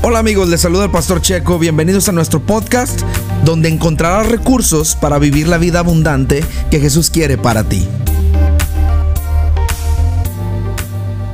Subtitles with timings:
[0.00, 1.58] Hola amigos, les saluda el pastor Checo.
[1.58, 3.00] Bienvenidos a nuestro podcast
[3.44, 7.84] donde encontrarás recursos para vivir la vida abundante que Jesús quiere para ti.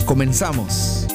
[0.06, 1.06] Comenzamos.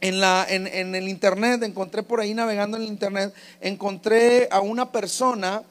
[0.00, 4.60] En, la, en, en el internet, encontré por ahí navegando en el internet, encontré a
[4.60, 5.62] una persona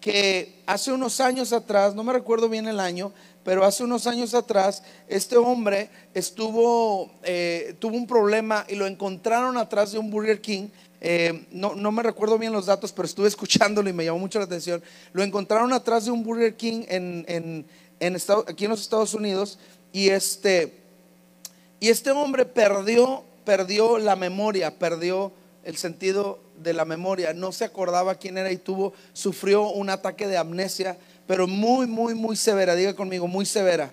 [0.00, 3.12] que hace unos años atrás, no me recuerdo bien el año,
[3.48, 9.56] pero hace unos años atrás este hombre estuvo, eh, tuvo un problema y lo encontraron
[9.56, 10.68] atrás de un Burger King.
[11.00, 14.38] Eh, no, no, me recuerdo bien los datos, pero estuve escuchándolo y me llamó mucho
[14.38, 14.82] la atención.
[15.14, 17.64] Lo encontraron atrás de un Burger King en, en,
[18.00, 18.16] en
[18.46, 19.58] aquí en los Estados Unidos
[19.94, 20.74] y este,
[21.80, 25.32] y este hombre perdió, perdió la memoria, perdió
[25.64, 30.26] el sentido de la memoria, no se acordaba quién era y tuvo, sufrió un ataque
[30.26, 30.98] de amnesia
[31.28, 32.74] pero muy, muy, muy severa.
[32.74, 33.92] Diga conmigo, muy severa.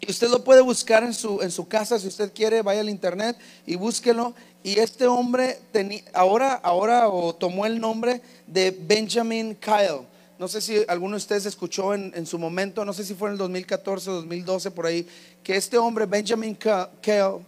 [0.00, 2.90] Y usted lo puede buscar en su, en su casa, si usted quiere, vaya al
[2.90, 4.34] internet y búsquelo.
[4.64, 10.06] Y este hombre tenía, ahora, ahora o tomó el nombre de Benjamin Kyle.
[10.40, 13.28] No sé si alguno de ustedes escuchó en, en, su momento, no sé si fue
[13.28, 15.06] en el 2014 o 2012 por ahí,
[15.42, 17.44] que este hombre, Benjamin Kyle, Kyle,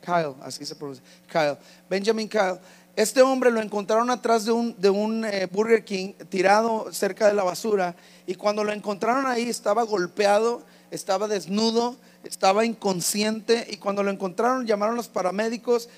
[0.00, 1.56] Kyle, así se pronuncia, Kyle,
[1.88, 2.58] Benjamin Kyle,
[2.96, 7.96] este hombre lo encontraron atrás de un, eh, Burger King tirado cerca de la basura
[8.26, 14.66] y cuando lo encontraron ahí estaba golpeado, estaba desnudo, estaba inconsciente y cuando lo encontraron
[14.66, 15.88] llamaron los paramédicos,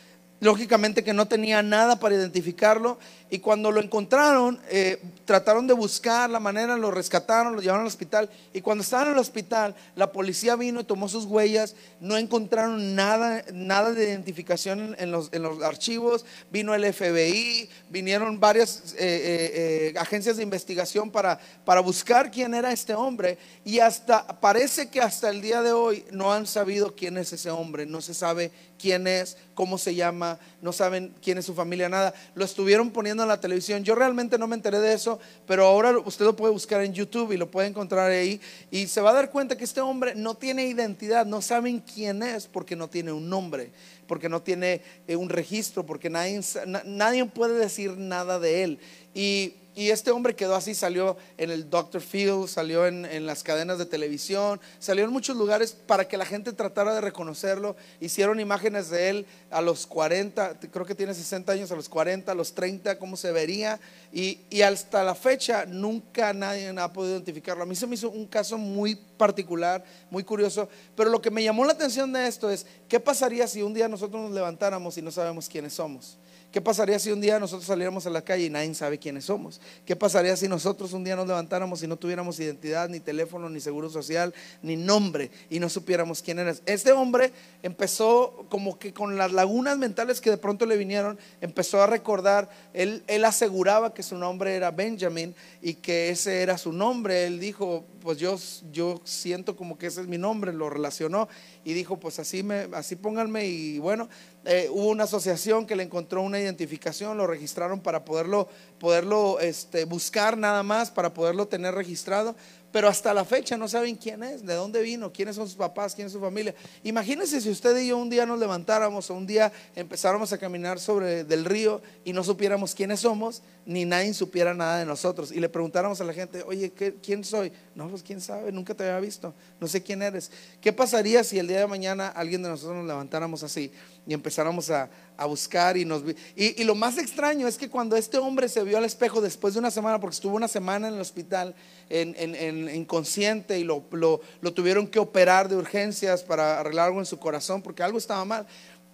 [0.41, 6.31] lógicamente que no tenía nada para identificarlo y cuando lo encontraron, eh, trataron de buscar
[6.31, 8.31] la manera, lo rescataron, lo llevaron al hospital.
[8.53, 11.75] Y cuando estaban en el hospital, la policía vino y tomó sus huellas.
[12.01, 16.25] No encontraron nada, nada de identificación en los, en los archivos.
[16.53, 22.71] Vino el FBI, vinieron varias eh, eh, agencias de investigación para, para buscar quién era
[22.71, 23.39] este hombre.
[23.65, 27.51] Y hasta, parece que hasta el día de hoy no han sabido quién es ese
[27.51, 27.87] hombre.
[27.87, 32.15] No se sabe quién es, cómo se llama, no saben quién es su familia, nada.
[32.35, 33.85] Lo estuvieron poniendo en la televisión.
[33.85, 37.33] Yo realmente no me enteré de eso, pero ahora usted lo puede buscar en YouTube
[37.33, 38.41] y lo puede encontrar ahí
[38.71, 42.23] y se va a dar cuenta que este hombre no tiene identidad, no saben quién
[42.23, 43.71] es porque no tiene un nombre,
[44.07, 46.41] porque no tiene eh, un registro, porque nadie,
[46.85, 48.79] nadie puede decir nada de él.
[49.15, 52.01] Y y este hombre quedó así, salió en el Dr.
[52.01, 56.55] Phil, salió en, las cadenas de televisión, salió en muchos lugares para que la gente
[56.55, 57.77] tratara de reconocerlo.
[58.01, 62.33] Hicieron imágenes de él a los 40, creo que tiene 60 años, a los 40,
[62.33, 63.79] a los 30, cómo se vería.
[64.15, 67.63] Y, y hasta la fecha nunca nadie ha podido identificarlo.
[67.63, 70.71] A mí se me hizo un caso muy particular, muy curioso.
[70.97, 73.89] Pero lo que me llamó la atención de esto es, ¿qué pasaría si un día
[73.89, 76.17] nosotros nos levantáramos y no sabemos quiénes somos?
[76.57, 79.61] ¿Qué pasaría si un día nosotros saliéramos a la calle y nadie sabe quiénes somos?
[79.85, 83.61] ¿Qué pasaría si nosotros un día nos levantáramos y no tuviéramos identidad, ni teléfono, ni
[83.61, 86.63] seguro social, ni nombre y no supiéramos quién eres?
[86.65, 87.31] Este hombre
[87.63, 92.49] empezó como que con las lagunas mentales que de pronto le vinieron, empezó a recordar,
[92.73, 97.27] él, él aseguraba que su nombre era Benjamin y que ese era su nombre.
[97.27, 98.39] Él dijo, pues yo,
[98.73, 101.29] yo siento como que ese es mi nombre, lo relacionó
[101.65, 104.09] y dijo, pues así, me, así pónganme y bueno,
[104.47, 108.49] eh, hubo una asociación que le encontró una identificación, lo registraron para poderlo,
[108.79, 112.37] poderlo este, buscar nada más, para poderlo tener registrado
[112.77, 115.95] pero hasta la fecha no saben quién es, de dónde vino, quiénes son sus papás,
[115.95, 116.55] quién es su familia.
[116.85, 120.79] Imagínense si usted y yo un día nos levantáramos o un día empezáramos a caminar
[120.79, 125.41] sobre del río y no supiéramos quiénes somos, ni nadie supiera nada de nosotros y
[125.41, 126.71] le preguntáramos a la gente, oye,
[127.03, 127.51] ¿quién soy?
[127.75, 130.31] No, pues quién sabe, nunca te había visto, no sé quién eres.
[130.61, 133.73] ¿Qué pasaría si el día de mañana alguien de nosotros nos levantáramos así
[134.07, 134.91] y empezáramos a,
[135.27, 136.03] buscar y nos...
[136.37, 139.55] Y, y lo más extraño es que cuando este hombre se vio al espejo después
[139.55, 141.55] de una semana, porque estuvo una semana en el hospital,
[141.89, 147.19] en, inconsciente y lo, lo, tuvieron que operar de urgencias para arreglar algo en su
[147.19, 148.47] corazón porque algo estaba mal.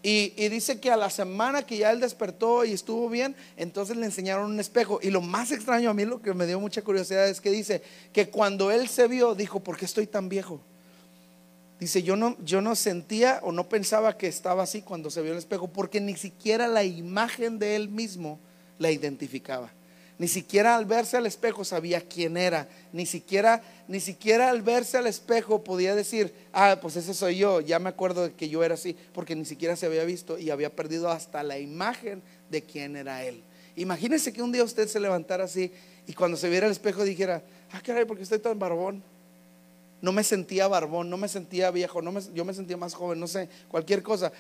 [0.03, 4.05] Y, dice que a la semana que ya él despertó y estuvo bien, entonces le
[4.05, 4.99] enseñaron un espejo.
[5.01, 7.83] Y lo más extraño a mí, lo que me dio mucha curiosidad es que dice
[8.13, 10.61] que cuando él se vio, dijo, ¿por qué estoy tan viejo?
[11.79, 15.33] Dice, yo no, yo no sentía o no pensaba que estaba así cuando se vio
[15.33, 18.41] el espejo, porque ni siquiera la imagen de él mismo
[18.79, 19.71] la identificaba.
[20.23, 22.69] Ni siquiera al verse al espejo sabía quién era.
[22.93, 27.61] Ni siquiera, ni siquiera al verse al espejo podía decir, ah, pues ese soy yo.
[27.61, 30.51] Ya me acuerdo de que yo era así, porque ni siquiera se había visto y
[30.51, 32.23] había perdido hasta la imagen
[32.53, 33.43] de quién era él.
[33.75, 35.73] Imagínese que un día usted se levantara así
[36.07, 37.43] y cuando se viera al espejo dijera,
[37.73, 39.03] ah, caray, porque estoy tan barbón.
[40.03, 43.19] No me sentía barbón, no me sentía viejo, no me, yo me sentía más joven,
[43.19, 44.31] no sé, cualquier cosa.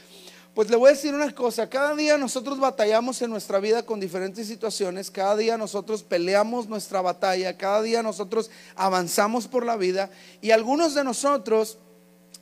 [0.55, 4.01] Pues le voy a decir una cosa, cada día nosotros batallamos en nuestra vida con
[4.01, 10.11] diferentes situaciones, cada día nosotros peleamos nuestra batalla, cada día nosotros avanzamos por la vida
[10.43, 11.79] y algunos de nosotros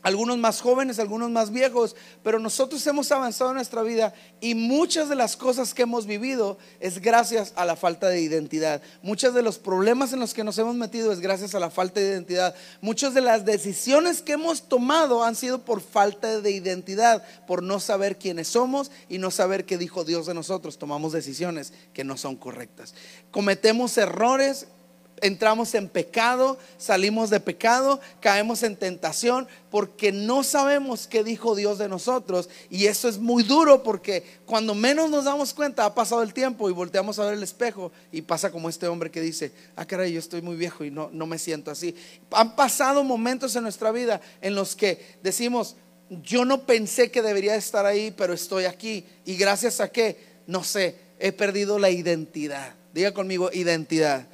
[0.02, 5.08] algunos más jóvenes, algunos más viejos, pero nosotros hemos avanzado en nuestra vida y muchas
[5.08, 8.80] de las cosas que hemos vivido es gracias a la falta de identidad.
[9.02, 12.00] Muchos de los problemas en los que nos hemos metido es gracias a la falta
[12.00, 12.54] de identidad.
[12.80, 17.78] Muchas de las decisiones que hemos tomado han sido por falta de identidad, por no
[17.80, 20.78] saber quiénes somos y no saber qué dijo Dios de nosotros.
[20.78, 22.94] Tomamos decisiones que no son correctas.
[23.30, 24.66] Cometemos errores
[25.20, 31.78] entramos en pecado, salimos de pecado, caemos en tentación, porque no sabemos qué dijo Dios
[31.78, 32.48] de nosotros.
[32.70, 36.68] Y eso es muy duro porque cuando menos nos damos cuenta ha pasado el tiempo
[36.68, 40.12] y volteamos a ver el espejo y pasa como este hombre que dice, ah caray,
[40.12, 41.94] yo estoy muy viejo y no, no me siento así.
[42.30, 45.76] Han pasado momentos en nuestra vida en los que decimos,
[46.22, 49.04] yo no pensé que debería estar ahí, pero estoy aquí.
[49.24, 50.16] Y gracias a qué,
[50.46, 52.74] no sé, he perdido la identidad.
[52.92, 54.26] Diga conmigo, identidad.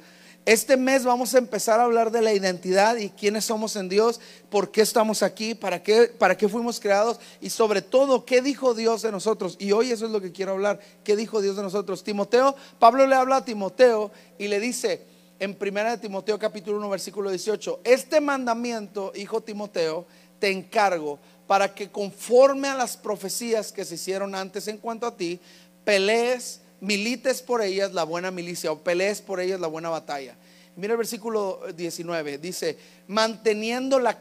[0.47, 4.21] Este mes vamos a empezar a hablar de la identidad y quiénes somos en Dios,
[4.49, 8.73] por qué estamos aquí, para qué, para qué fuimos creados y sobre todo qué dijo
[8.73, 9.57] Dios de nosotros.
[9.59, 12.01] Y hoy eso es lo que quiero hablar, qué dijo Dios de nosotros.
[12.01, 15.01] Timoteo, Pablo le habla a Timoteo y le dice
[15.37, 20.05] en primera de Timoteo capítulo 1 versículo 18, este mandamiento, hijo Timoteo,
[20.39, 25.17] te encargo para que conforme a las profecías que se hicieron antes en cuanto a
[25.17, 25.41] ti,
[25.83, 30.35] pelees milites por ellas la buena milicia o pelees por ellas la buena batalla.
[30.75, 32.77] Mira el versículo 19, dice,
[33.07, 34.19] manteniendo la?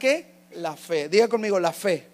[0.53, 1.09] La fe.
[1.09, 2.07] Diga conmigo, la fe.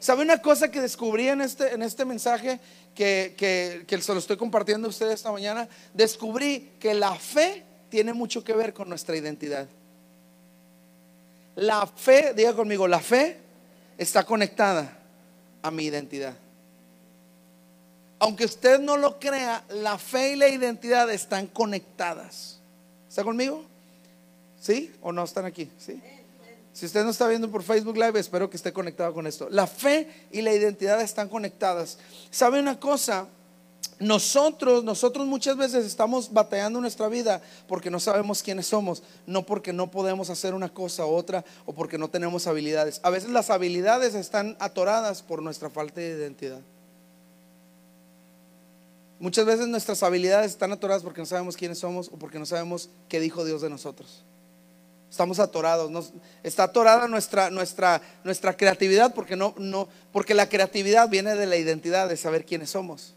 [0.00, 2.58] ¿Sabe una cosa que descubrí en este, en este mensaje
[2.94, 5.68] que, que, que se lo estoy compartiendo a ustedes esta mañana?
[5.92, 9.68] Descubrí que la fe tiene mucho que ver con nuestra identidad.
[11.54, 13.38] La fe, diga conmigo, la fe
[13.96, 14.98] está conectada
[15.62, 16.34] a mi identidad
[18.24, 22.58] aunque usted no lo crea, la fe y la identidad están conectadas.
[23.06, 23.66] ¿Está conmigo?
[24.58, 24.90] ¿Sí?
[25.02, 25.70] ¿O no están aquí?
[25.76, 26.00] ¿Sí?
[26.72, 29.48] Si usted no está viendo por Facebook Live, espero que esté conectado con esto.
[29.50, 31.98] La fe y la identidad están conectadas.
[32.30, 33.28] ¿Sabe una cosa?
[33.98, 39.74] Nosotros, nosotros muchas veces estamos batallando nuestra vida porque no sabemos quiénes somos, no porque
[39.74, 43.00] no podemos hacer una cosa u otra o porque no tenemos habilidades.
[43.02, 46.62] A veces las habilidades están atoradas por nuestra falta de identidad.
[49.24, 52.90] Muchas veces nuestras habilidades están atoradas porque no sabemos quiénes somos o porque no sabemos
[53.08, 54.22] qué dijo Dios de nosotros.
[55.10, 56.12] Estamos atorados,
[56.42, 61.56] está atorada nuestra, nuestra, nuestra creatividad porque, no, no, porque la creatividad viene de la
[61.56, 63.14] identidad, de saber quiénes somos.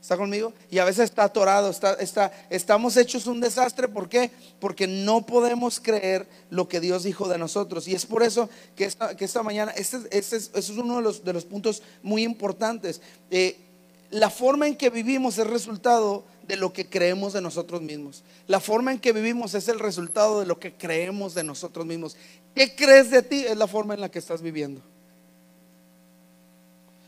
[0.00, 0.52] ¿Está conmigo?
[0.70, 3.88] Y a veces está atorado, está, está, estamos hechos un desastre.
[3.88, 4.30] ¿Por qué?
[4.60, 7.88] Porque no podemos creer lo que Dios dijo de nosotros.
[7.88, 11.02] Y es por eso que esta, que esta mañana, este, este es, es, uno de
[11.02, 13.00] los, de los puntos muy importantes.
[13.32, 13.67] Eh,
[14.10, 18.24] la forma en que vivimos es resultado de lo que creemos de nosotros mismos.
[18.46, 22.16] La forma en que vivimos es el resultado de lo que creemos de nosotros mismos.
[22.54, 23.44] ¿Qué crees de ti?
[23.44, 24.80] Es la forma en la que estás viviendo.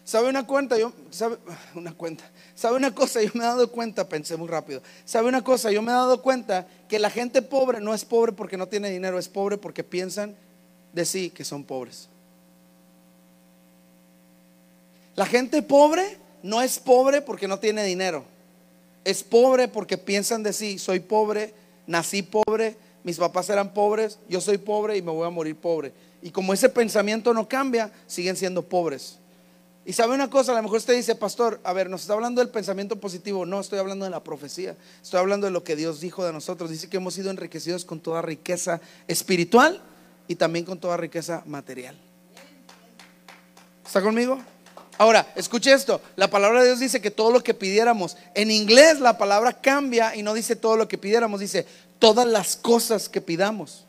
[0.04, 0.76] ¿Sabe una cuenta?
[0.76, 1.38] Yo, ¿sabe?
[1.74, 2.24] Una cuenta.
[2.54, 3.22] ¿Sabe una cosa?
[3.22, 4.82] Yo me he dado cuenta, pensé muy rápido.
[5.04, 5.70] ¿Sabe una cosa?
[5.70, 8.90] Yo me he dado cuenta que la gente pobre no es pobre porque no tiene
[8.90, 10.34] dinero, es pobre porque piensan
[10.92, 12.08] de sí que son pobres.
[15.14, 18.24] La gente pobre no es pobre porque no tiene dinero.
[19.04, 21.54] Es pobre porque piensan de sí, soy pobre,
[21.86, 25.92] nací pobre, mis papás eran pobres, yo soy pobre y me voy a morir pobre.
[26.22, 29.16] Y como ese pensamiento no cambia, siguen siendo pobres.
[29.86, 32.40] Y sabe una cosa, a lo mejor usted dice, pastor, a ver, nos está hablando
[32.40, 33.46] del pensamiento positivo.
[33.46, 34.76] No, estoy hablando de la profecía.
[35.02, 36.70] Estoy hablando de lo que Dios dijo de nosotros.
[36.70, 39.82] Dice que hemos sido enriquecidos con toda riqueza espiritual
[40.28, 41.96] y también con toda riqueza material.
[43.84, 44.38] ¿Está conmigo?
[45.00, 49.00] Ahora, escuche esto, la palabra de Dios dice que todo lo que pidiéramos, en inglés
[49.00, 51.64] la palabra cambia y no dice todo lo que pidiéramos, dice
[51.98, 53.86] todas las cosas que pidamos.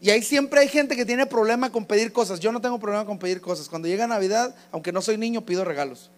[0.00, 2.40] Y ahí siempre hay gente que tiene problema con pedir cosas.
[2.40, 3.68] Yo no tengo problema con pedir cosas.
[3.68, 6.10] Cuando llega Navidad, aunque no soy niño, pido regalos.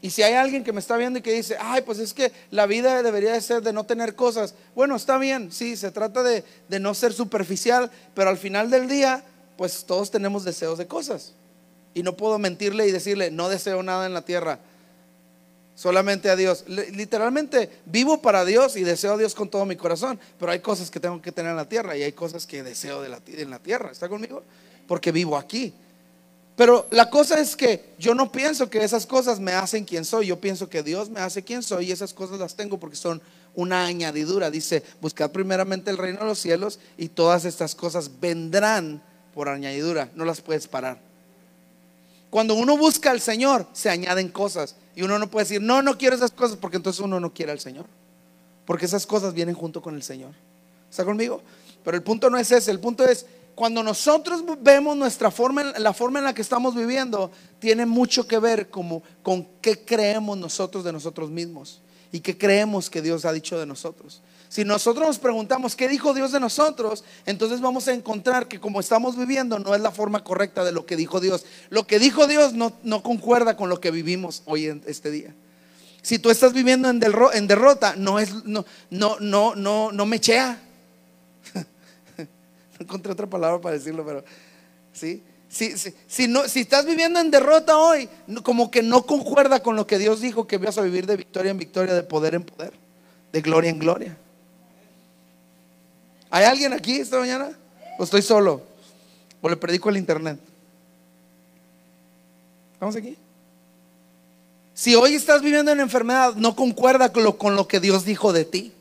[0.00, 2.32] Y si hay alguien que me está viendo y que dice, ay, pues es que
[2.50, 4.56] la vida debería de ser de no tener cosas.
[4.74, 8.88] Bueno, está bien, sí, se trata de, de no ser superficial, pero al final del
[8.88, 9.22] día,
[9.56, 11.34] pues todos tenemos deseos de cosas.
[11.94, 14.58] Y no puedo mentirle y decirle, no deseo nada en la tierra,
[15.74, 16.64] solamente a Dios.
[16.68, 20.90] Literalmente vivo para Dios y deseo a Dios con todo mi corazón, pero hay cosas
[20.90, 23.58] que tengo que tener en la tierra y hay cosas que deseo de en la
[23.58, 23.90] tierra.
[23.90, 24.42] ¿Está conmigo?
[24.86, 25.74] Porque vivo aquí.
[26.54, 30.26] Pero la cosa es que yo no pienso que esas cosas me hacen quien soy,
[30.26, 33.22] yo pienso que Dios me hace quien soy y esas cosas las tengo porque son
[33.54, 34.50] una añadidura.
[34.50, 39.02] Dice, buscad primeramente el reino de los cielos y todas estas cosas vendrán
[39.34, 41.11] por añadidura, no las puedes parar.
[42.32, 44.76] Cuando uno busca al Señor, se añaden cosas.
[44.96, 47.52] Y uno no puede decir, no, no quiero esas cosas, porque entonces uno no quiere
[47.52, 47.84] al Señor.
[48.64, 50.30] Porque esas cosas vienen junto con el Señor.
[50.90, 51.42] ¿Está conmigo?
[51.84, 55.92] Pero el punto no es ese, el punto es, cuando nosotros vemos nuestra forma, la
[55.92, 60.84] forma en la que estamos viviendo, tiene mucho que ver como, con qué creemos nosotros
[60.84, 64.22] de nosotros mismos y qué creemos que Dios ha dicho de nosotros.
[64.52, 68.80] Si nosotros nos preguntamos qué dijo Dios de nosotros, entonces vamos a encontrar que como
[68.80, 71.46] estamos viviendo no es la forma correcta de lo que dijo Dios.
[71.70, 75.34] Lo que dijo Dios no, concuerda con lo que vivimos hoy en este día.
[76.02, 77.00] Si tú estás viviendo en,
[77.32, 80.60] en derrota, no es no no no no no mechea.
[82.18, 82.26] no
[82.78, 84.22] encontré otra palabra para decirlo, pero
[84.92, 85.22] sí.
[85.48, 85.72] Si,
[86.06, 88.06] si, no, si estás viviendo en derrota hoy,
[88.42, 91.50] como que no concuerda con lo que Dios dijo que vas a vivir de victoria
[91.50, 92.74] en victoria, de poder en poder,
[93.32, 94.18] de gloria en gloria.
[96.34, 97.50] ¿Hay alguien aquí esta mañana?
[97.98, 98.62] ¿O estoy solo?
[99.42, 100.38] ¿O le predico el internet?
[102.72, 103.18] ¿Estamos aquí?
[104.72, 108.32] Si hoy estás viviendo en enfermedad, no concuerda con lo, con lo que Dios dijo
[108.32, 108.72] de ti.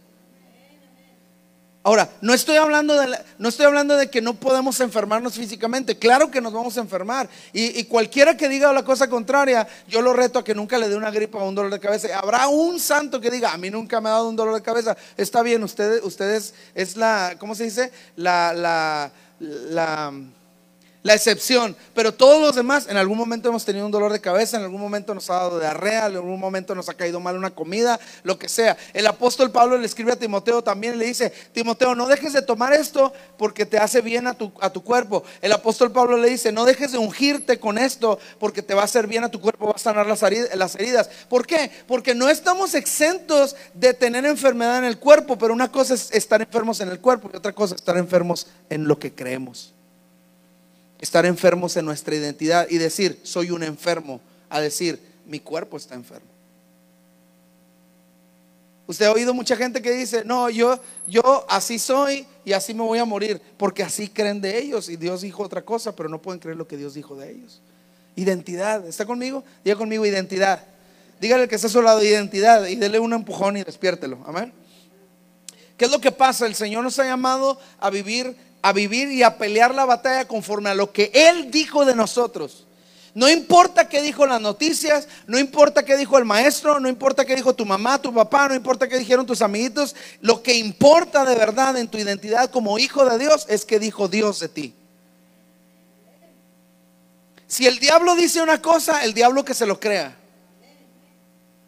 [1.84, 5.98] Ahora, no estoy, hablando de no estoy hablando de que no podemos enfermarnos físicamente.
[5.98, 7.28] Claro que nos vamos a enfermar.
[7.54, 10.96] Y, cualquiera que diga la cosa contraria, yo lo reto a que nunca le dé
[10.96, 12.20] una gripa o un dolor de cabeza.
[12.20, 14.96] Habrá un santo que diga, a mí nunca me ha dado un dolor de cabeza.
[15.18, 17.92] Está bien, ustedes, ustedes es la, ¿cómo se dice?
[18.16, 20.14] La, la, la
[21.04, 21.76] la excepción.
[21.94, 24.82] Pero todos los demás, en algún momento hemos tenido un dolor de cabeza, en algún
[24.82, 28.38] momento nos ha dado diarrea, en algún momento nos ha caído mal una comida, lo
[28.38, 28.78] que sea.
[28.94, 32.74] El apóstol Pablo le escribe a Timoteo también, le dice, Timoteo, no dejes de tomar
[32.74, 35.24] esto porque te hace bien a tu, a tu cuerpo.
[35.42, 38.86] El apóstol Pablo le dice, no dejes de ungirte con esto porque te va a
[38.86, 40.22] hacer bien a tu cuerpo, va a sanar las
[40.76, 41.10] heridas.
[41.30, 41.72] ¿Por qué?
[41.88, 46.42] Porque no estamos exentos de tener enfermedad en el cuerpo, pero una cosa es estar
[46.42, 49.74] enfermos en el cuerpo y otra cosa es estar enfermos en lo que creemos
[51.02, 55.96] estar enfermos en nuestra identidad y decir, soy un enfermo, a decir, mi cuerpo está
[55.96, 56.30] enfermo.
[58.86, 62.84] Usted ha oído mucha gente que dice, no, yo, yo así soy y así me
[62.84, 66.22] voy a morir, porque así creen de ellos y Dios dijo otra cosa, pero no
[66.22, 67.62] pueden creer lo que Dios dijo de ellos.
[68.16, 69.44] Identidad, ¿está conmigo?
[69.64, 70.66] Diga conmigo identidad.
[71.20, 74.20] Dígale que está a su lado identidad y dele un empujón y despiértelo.
[74.26, 74.52] Amén.
[75.78, 76.46] ¿Qué es lo que pasa?
[76.46, 80.70] El Señor nos ha llamado a vivir a vivir y a pelear la batalla conforme
[80.70, 82.66] a lo que Él dijo de nosotros.
[83.14, 87.36] No importa qué dijo las noticias, no importa qué dijo el maestro, no importa qué
[87.36, 89.96] dijo tu mamá, tu papá, no importa qué dijeron tus amiguitos.
[90.22, 94.08] Lo que importa de verdad en tu identidad como hijo de Dios es que dijo
[94.08, 94.74] Dios de ti.
[97.48, 100.16] Si el diablo dice una cosa, el diablo que se lo crea.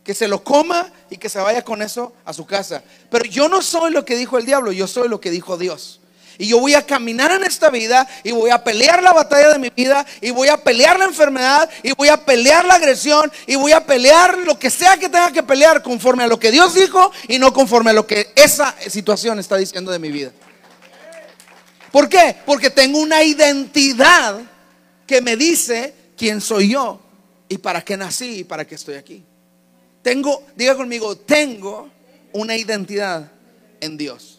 [0.05, 2.83] Que se lo coma y que se vaya con eso a su casa.
[3.09, 6.00] Pero yo no soy lo que dijo el diablo, yo soy lo que dijo Dios.
[6.38, 9.60] Y yo voy a caminar en esta vida y voy a pelear la batalla de
[9.60, 13.56] mi vida y voy a pelear la enfermedad y voy a pelear la agresión y
[13.56, 16.74] voy a pelear lo que sea que tenga que pelear conforme a lo que Dios
[16.74, 20.32] dijo y no conforme a lo que esa situación está diciendo de mi vida.
[21.92, 22.36] ¿Por qué?
[22.46, 24.42] Porque tengo una identidad
[25.06, 27.00] que me dice quién soy yo
[27.48, 29.24] y para qué nací y para qué estoy aquí.
[30.02, 31.90] Tengo, diga conmigo, tengo
[32.32, 33.32] una identidad
[33.80, 34.33] en Dios.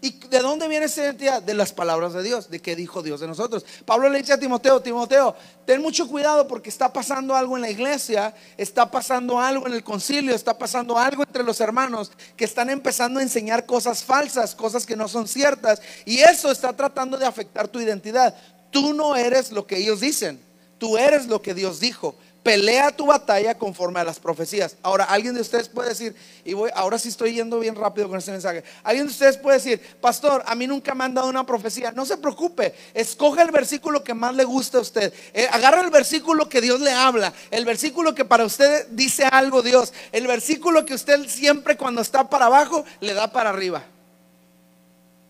[0.00, 1.42] ¿Y de dónde viene esa identidad?
[1.42, 3.66] De las palabras de Dios, de qué dijo Dios de nosotros.
[3.84, 5.34] Pablo le dice a Timoteo, Timoteo,
[5.66, 9.82] ten mucho cuidado porque está pasando algo en la iglesia, está pasando algo en el
[9.82, 14.86] concilio, está pasando algo entre los hermanos que están empezando a enseñar cosas falsas, cosas
[14.86, 15.82] que no son ciertas.
[16.04, 18.36] Y eso está tratando de afectar tu identidad.
[18.70, 20.40] Tú no eres lo que ellos dicen,
[20.78, 24.76] tú eres lo que Dios dijo pelea tu batalla conforme a las profecías.
[24.82, 26.14] Ahora, alguien de ustedes puede decir,
[26.44, 28.64] y voy, ahora sí estoy yendo bien rápido con este mensaje.
[28.82, 31.92] Alguien de ustedes puede decir, pastor, a mí nunca me han dado una profecía.
[31.92, 35.12] No se preocupe, escoge el versículo que más le guste a usted.
[35.34, 39.62] Eh, agarra el versículo que Dios le habla, el versículo que para usted dice algo
[39.62, 43.84] Dios, el versículo que usted siempre cuando está para abajo le da para arriba.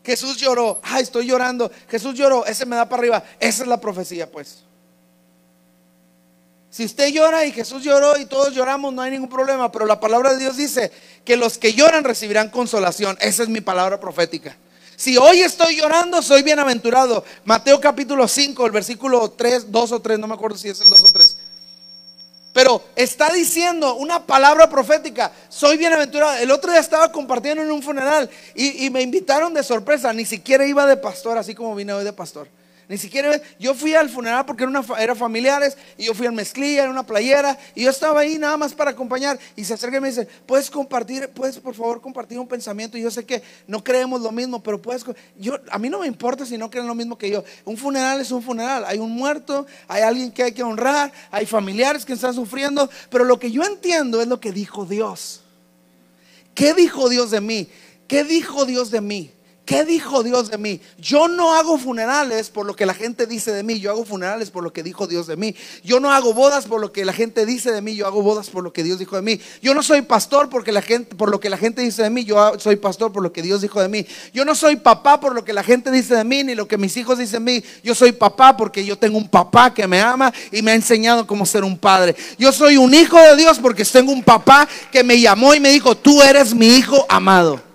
[0.05, 1.71] Jesús lloró, ay, estoy llorando.
[1.89, 3.25] Jesús lloró, ese me da para arriba.
[3.39, 4.68] Esa es la profecía, pues.
[6.71, 9.73] Si usted llora y Jesús lloró y todos lloramos, no hay ningún problema.
[9.73, 10.93] Pero la palabra de Dios dice
[11.25, 13.17] que los que lloran recibirán consolación.
[13.21, 14.57] Esa es mi palabra profética.
[14.97, 17.25] Si hoy estoy llorando, soy bienaventurado.
[17.45, 20.89] Mateo capítulo 5, el versículo 3, 2 o 3, no me acuerdo si es el
[20.91, 21.37] 2 o 3.
[22.53, 26.39] Pero está diciendo una palabra profética, soy bienaventurado.
[26.39, 30.25] El otro día estaba compartiendo en un funeral y, y me invitaron de sorpresa, ni
[30.25, 32.49] siquiera iba de pastor, así como vine hoy de pastor.
[32.89, 36.85] Ni siquiera, yo fui al funeral porque era, una, familiares y yo fui al mezclilla,
[36.85, 40.01] era una playera y yo estaba ahí nada más para acompañar y se acerca y
[40.01, 43.85] me dice, puedes compartir, puedes por favor compartir un pensamiento y yo sé que no
[43.85, 45.05] creemos lo mismo, pero puedes,
[45.37, 47.45] yo, a mí no me importa si no creen lo mismo que yo.
[47.67, 51.45] Un funeral es un funeral, hay un muerto, hay alguien que hay que honrar, hay
[51.45, 55.43] familiares que están sufriendo, pero lo que yo entiendo es lo que dijo Dios.
[56.55, 57.69] ¿Qué dijo Dios de mí?
[58.07, 59.31] ¿Qué dijo Dios de mí?
[59.69, 60.81] ¿Qué dijo Dios de mí?
[60.97, 64.51] Yo no hago funerales por lo que la gente dice de mí, yo hago funerales
[64.51, 65.55] por lo que dijo Dios de mí.
[65.85, 68.49] Yo no hago bodas por lo que la gente dice de mí, yo hago bodas
[68.49, 69.39] por lo que Dios dijo de mí.
[69.61, 72.25] Yo no soy pastor porque la gente, por lo que la gente dice de mí,
[72.25, 74.07] yo soy pastor por lo que Dios dijo de mí.
[74.33, 76.79] Yo no soy papá por lo que la gente dice de mí, ni lo que
[76.79, 77.65] mis hijos dicen de mí.
[77.85, 81.27] Yo soy papá porque yo tengo un papá que me ama y me ha enseñado
[81.27, 82.17] cómo ser un padre.
[82.39, 85.69] Yo soy un hijo de Dios porque tengo un papá que me llamó y me
[85.69, 87.68] dijo, tú eres mi hijo amado.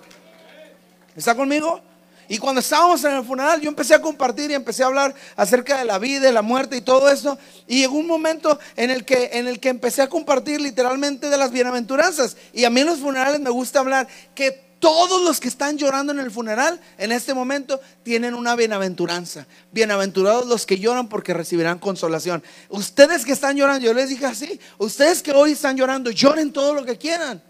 [1.16, 1.80] ¿Está conmigo?
[2.28, 5.78] Y cuando estábamos en el funeral, yo empecé a compartir y empecé a hablar acerca
[5.78, 7.38] de la vida, de la muerte y todo eso.
[7.66, 11.36] Y llegó un momento en el que, en el que empecé a compartir literalmente de
[11.36, 12.36] las bienaventuranzas.
[12.52, 16.12] Y a mí en los funerales me gusta hablar que todos los que están llorando
[16.12, 19.46] en el funeral en este momento tienen una bienaventuranza.
[19.72, 22.42] Bienaventurados los que lloran porque recibirán consolación.
[22.68, 26.74] Ustedes que están llorando, yo les dije así, ustedes que hoy están llorando, lloren todo
[26.74, 27.42] lo que quieran.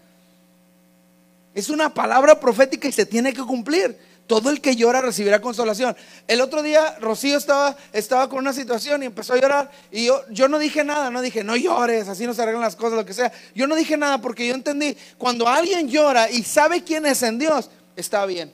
[1.55, 3.97] Es una palabra profética y se tiene que cumplir.
[4.27, 5.95] Todo el que llora recibirá consolación.
[6.27, 10.21] El otro día Rocío estaba, estaba con una situación y empezó a llorar y yo,
[10.31, 13.05] yo no dije nada, no dije, no llores, así no se arreglan las cosas, lo
[13.05, 13.31] que sea.
[13.53, 17.39] Yo no dije nada porque yo entendí, cuando alguien llora y sabe quién es en
[17.39, 18.51] Dios, está bien.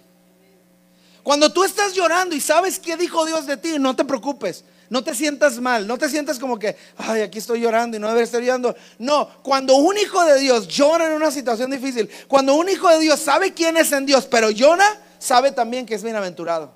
[1.24, 4.64] Cuando tú estás llorando y sabes qué dijo Dios de ti, no te preocupes.
[4.92, 8.08] No te sientas mal, no te sientas como que, ay, aquí estoy llorando y no
[8.08, 8.76] debería estar llorando.
[9.00, 13.00] No, cuando un hijo de Dios llora en una situación difícil, cuando un hijo de
[13.00, 14.84] Dios sabe quién es en Dios, pero llora,
[15.18, 16.74] sabe también que es bienaventurado.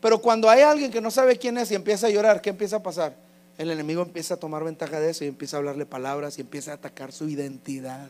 [0.00, 2.74] Pero cuando hay alguien que no sabe quién es y empieza a llorar, ¿qué empieza
[2.74, 3.14] a pasar?
[3.58, 6.72] El enemigo empieza a tomar ventaja de eso y empieza a hablarle palabras y empieza
[6.72, 8.08] a atacar su identidad.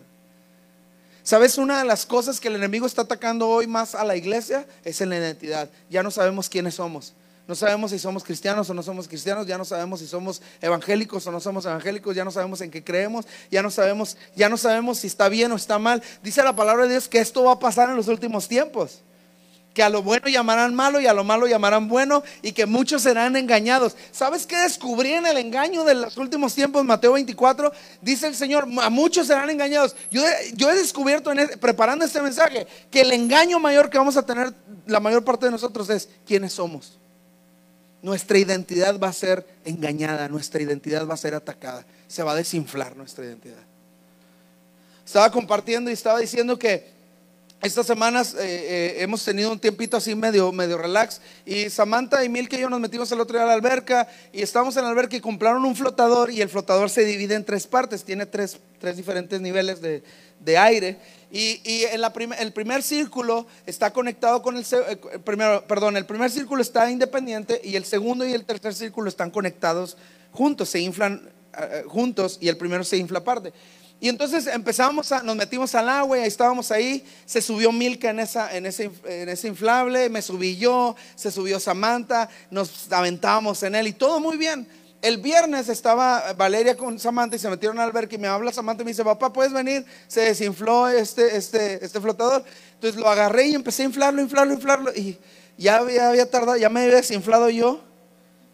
[1.30, 1.58] ¿Sabes?
[1.58, 5.00] Una de las cosas que el enemigo está atacando hoy más a la iglesia es
[5.00, 5.70] en la identidad.
[5.88, 7.14] Ya no sabemos quiénes somos.
[7.46, 11.24] No sabemos si somos cristianos o no somos cristianos, ya no sabemos si somos evangélicos
[11.28, 14.56] o no somos evangélicos, ya no sabemos en qué creemos, ya no sabemos, ya no
[14.56, 16.02] sabemos si está bien o está mal.
[16.20, 19.02] Dice la palabra de Dios que esto va a pasar en los últimos tiempos.
[19.80, 23.00] Que a lo bueno llamarán malo y a lo malo llamarán bueno y que muchos
[23.00, 23.96] serán engañados.
[24.12, 26.84] ¿Sabes qué descubrí en el engaño de los últimos tiempos?
[26.84, 29.96] Mateo 24 dice el Señor, a muchos serán engañados.
[30.10, 30.20] Yo,
[30.52, 34.52] yo he descubierto en preparando este mensaje que el engaño mayor que vamos a tener
[34.84, 36.98] la mayor parte de nosotros es quiénes somos
[38.02, 42.34] nuestra identidad va a ser engañada, nuestra identidad va a ser atacada, se va a
[42.34, 43.62] desinflar nuestra identidad.
[45.06, 46.99] Estaba compartiendo y estaba diciendo que
[47.62, 51.20] estas semanas eh, eh, hemos tenido un tiempito así medio, medio relax.
[51.44, 54.40] Y Samantha y Milke y yo nos metimos el otro día a la alberca y
[54.40, 57.66] estábamos en la alberca y compraron un flotador y el flotador se divide en tres
[57.66, 60.02] partes, tiene tres, tres diferentes niveles de,
[60.40, 60.98] de aire.
[61.32, 66.30] Y, en la el primer círculo está conectado con el, eh, primero, perdón, el primer
[66.30, 69.96] círculo está independiente y el segundo y el tercer círculo están conectados
[70.32, 73.52] juntos, se inflan eh, juntos y el primero se infla aparte.
[74.00, 78.20] Y entonces empezamos a, nos metimos al agua y estábamos ahí, se subió Milka en,
[78.20, 83.74] esa, en, ese, en ese inflable, me subí yo, se subió Samantha, nos aventábamos en
[83.74, 84.66] él y todo muy bien
[85.02, 88.82] el viernes estaba Valeria con Samantha y se metieron al alberca y me habla Samantha
[88.82, 89.84] y me dice, papá, ¿puedes venir?
[90.06, 92.44] Se desinfló este, este, este flotador.
[92.74, 94.94] Entonces lo agarré y empecé a inflarlo, inflarlo, inflarlo.
[94.94, 95.18] Y
[95.56, 97.82] ya había, tardado, ya me había desinflado yo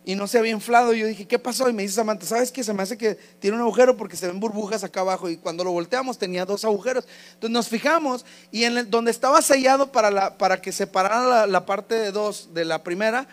[0.07, 0.95] y no se había inflado.
[0.95, 1.69] Yo dije, ¿qué pasó?
[1.69, 2.63] Y me dice Samantha, ¿sabes qué?
[2.63, 5.29] Se me hace que tiene un agujero porque se ven burbujas acá abajo.
[5.29, 7.09] Y cuando lo volteamos tenía dos agujeros.
[7.35, 11.97] Entonces nos fijamos y en donde estaba sellado para, para que separara la, la parte
[11.97, 13.27] de dos de la primera,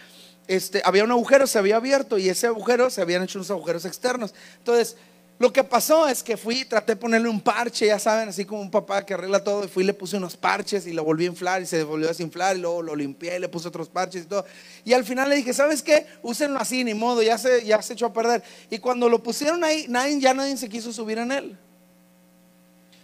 [0.47, 3.85] este, había un agujero, se había abierto y ese agujero se habían hecho unos agujeros
[3.85, 4.33] externos.
[4.57, 4.97] Entonces,
[5.43, 8.61] lo que pasó es que fui, traté de ponerle un parche, ya saben, así como
[8.61, 11.25] un papá que arregla todo, y fui y le puse unos parches y lo volví
[11.25, 13.89] a inflar y se volvió a desinflar y luego lo limpié y le puse otros
[13.89, 14.45] parches y todo.
[14.85, 16.07] Y al final le dije, ¿sabes qué?
[16.21, 18.41] Úsenlo así, ni modo, ya se, ya se echó a perder.
[18.69, 21.59] Y cuando lo pusieron ahí, nadie, ya nadie se quiso subir en él.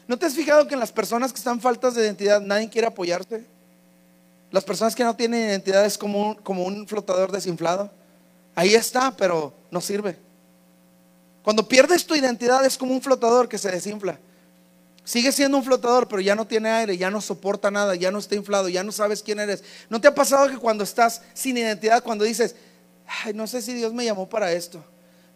[0.08, 2.88] ¿No te has fijado que en las personas que están faltas de identidad nadie quiere
[2.88, 3.44] apoyarse?
[4.50, 7.92] Las personas que no tienen identidad es como un, como un flotador desinflado.
[8.56, 10.29] Ahí está, pero no sirve.
[11.44, 14.20] Cuando pierdes tu identidad es como un flotador que se desinfla.
[15.04, 18.20] Sigue siendo un flotador, pero ya no tiene aire, ya no soporta nada, ya no
[18.20, 19.64] está inflado, ya no sabes quién eres.
[19.90, 22.56] ¿No te ha pasado que cuando estás sin identidad, cuando dices,
[23.08, 24.84] ay, no sé si Dios me llamó para esto?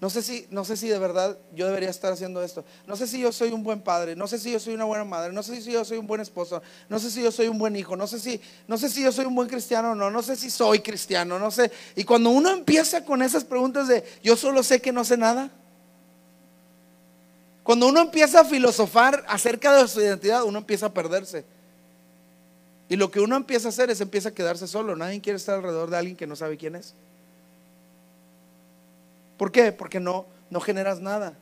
[0.04, 2.66] No sé, si, no sé si de verdad yo debería estar haciendo esto.
[2.86, 4.18] No sé si yo soy un buen padre.
[4.18, 5.32] No sé si yo soy una buena madre.
[5.32, 6.62] No sé si yo soy un buen esposo.
[6.90, 7.96] No sé si yo soy un buen hijo.
[7.96, 10.12] No sé si, no sé si yo soy un buen cristiano o no.
[10.12, 11.40] No sé si soy cristiano.
[11.40, 11.72] No sé.
[11.96, 15.50] Y cuando uno empieza con esas preguntas de yo solo sé que no sé nada.
[17.64, 21.46] Cuando uno empieza a filosofar acerca de su identidad, uno empieza a perderse.
[22.90, 24.96] Y lo que uno empieza a hacer es empieza a quedarse solo.
[24.96, 26.94] Nadie quiere estar alrededor de alguien que no sabe quién es.
[29.38, 29.72] ¿Por qué?
[29.72, 31.34] Porque no, no generas nada.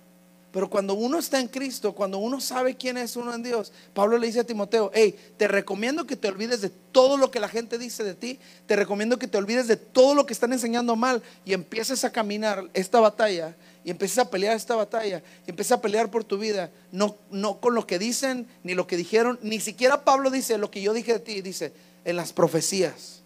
[0.51, 4.17] Pero cuando uno está en Cristo, cuando uno sabe quién es uno en Dios, Pablo
[4.17, 7.47] le dice a Timoteo, hey, te recomiendo que te olvides de todo lo que la
[7.47, 10.97] gente dice de ti, te recomiendo que te olvides de todo lo que están enseñando
[10.97, 15.81] mal y empieces a caminar esta batalla y empieces a pelear esta batalla y a
[15.81, 19.59] pelear por tu vida, no, no con lo que dicen ni lo que dijeron, ni
[19.59, 21.73] siquiera Pablo dice lo que yo dije de ti, dice
[22.05, 23.21] en las profecías.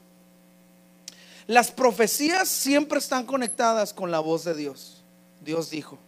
[1.48, 5.04] Las profecías siempre están conectadas con la voz de Dios.
[5.42, 6.00] Dios dijo.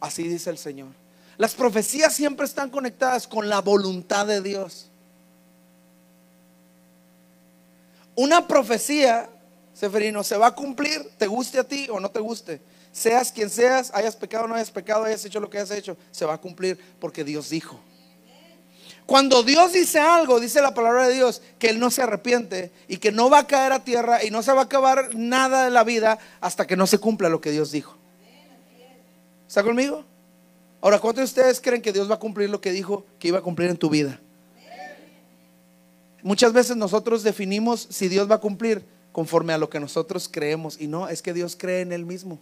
[0.00, 0.88] Así dice el Señor.
[1.36, 4.88] Las profecías siempre están conectadas con la voluntad de Dios.
[8.14, 9.28] Una profecía,
[9.72, 12.60] Seferino, se va a cumplir, te guste a ti o no te guste.
[12.92, 15.96] Seas quien seas, hayas pecado o no hayas pecado, hayas hecho lo que hayas hecho,
[16.10, 17.78] se va a cumplir porque Dios dijo.
[19.08, 22.98] Cuando Dios dice algo, dice la palabra de Dios, que Él no se arrepiente y
[22.98, 25.70] que no va a caer a tierra y no se va a acabar nada de
[25.70, 27.96] la vida hasta que no se cumpla lo que Dios dijo.
[29.46, 30.04] ¿Está conmigo?
[30.82, 33.38] Ahora, ¿cuántos de ustedes creen que Dios va a cumplir lo que dijo que iba
[33.38, 34.20] a cumplir en tu vida?
[36.22, 40.78] Muchas veces nosotros definimos si Dios va a cumplir conforme a lo que nosotros creemos
[40.78, 42.38] y no, es que Dios cree en Él mismo.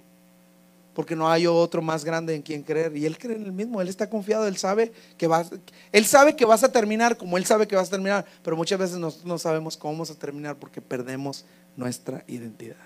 [0.96, 2.96] Porque no hay otro más grande en quien creer.
[2.96, 5.50] Y Él cree en Él mismo, Él está confiado, Él sabe que vas,
[5.92, 8.24] Él sabe que vas a terminar como Él sabe que vas a terminar.
[8.42, 11.44] Pero muchas veces nosotros no sabemos cómo vamos a terminar porque perdemos
[11.76, 12.76] nuestra identidad.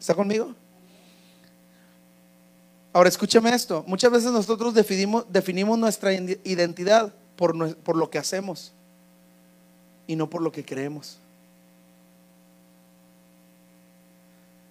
[0.00, 0.54] ¿Está conmigo?
[2.94, 8.72] Ahora escúcheme esto, muchas veces nosotros definimos, definimos nuestra identidad por, por lo que hacemos
[10.06, 11.18] y no por lo que creemos.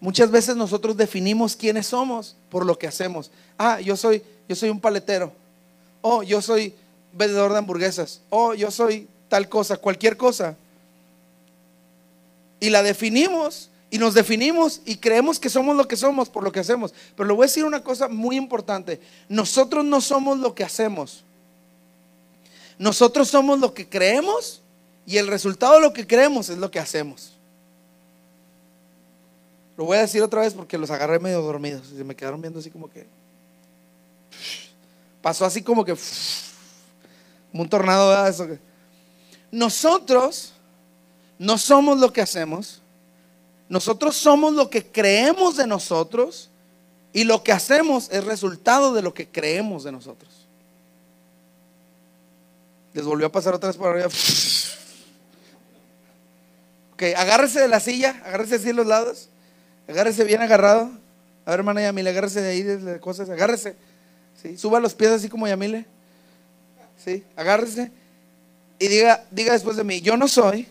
[0.02, 3.32] Muchas veces nosotros definimos quiénes somos por lo que hacemos.
[3.58, 5.32] Ah, yo soy, yo soy un paletero.
[6.02, 6.74] Oh, yo soy
[7.14, 8.22] vendedor de hamburguesas.
[8.30, 10.56] Oh, yo soy tal cosa, cualquier cosa.
[12.62, 16.52] Y la definimos y nos definimos y creemos que somos lo que somos por lo
[16.52, 16.94] que hacemos.
[17.16, 19.02] Pero le voy a decir una cosa muy importante.
[19.28, 21.24] Nosotros no somos lo que hacemos.
[22.78, 24.62] Nosotros somos lo que creemos
[25.06, 27.34] y el resultado de lo que creemos es lo que hacemos.
[29.80, 31.89] Lo voy a decir otra vez porque los agarré medio dormidos.
[31.94, 33.08] Y se me quedaron viendo así como que...
[35.22, 35.96] Pasó así como que...
[37.54, 38.28] un tornado.
[38.28, 38.46] Eso
[39.50, 40.54] Nosotros
[41.38, 42.82] no somos lo que hacemos
[43.70, 46.50] nosotros somos lo que creemos de nosotros
[47.13, 50.48] y lo que hacemos es resultado de lo que creemos de nosotros.
[52.94, 54.10] Les volvió a pasar otra vez por arriba.
[56.94, 59.30] Ok, agárrese de la silla, agárrese así en los lados,
[59.89, 60.91] agárrese bien agarrado.
[61.45, 63.75] A ver, hermana Yamile, agárrese de ahí de cosas, agárrese.
[64.41, 64.58] ¿sí?
[64.58, 65.86] Suba los pies así como Yamile.
[67.04, 67.23] ¿sí?
[67.36, 67.91] Agárrese.
[68.78, 70.67] Y diga, diga después de mí, yo no soy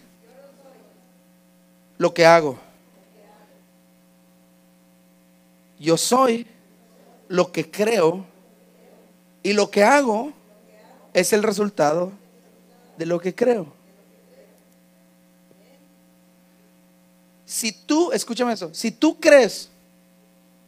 [1.98, 2.58] lo que hago.
[5.78, 6.46] Yo soy
[7.28, 8.24] lo que creo
[9.42, 10.32] y lo que hago
[11.12, 12.12] es el resultado
[12.96, 13.77] de lo que creo.
[17.48, 19.70] Si tú, escúchame eso, si tú crees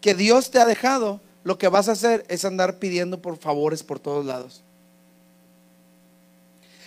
[0.01, 3.83] que Dios te ha dejado, lo que vas a hacer es andar pidiendo por favores
[3.83, 4.63] por todos lados.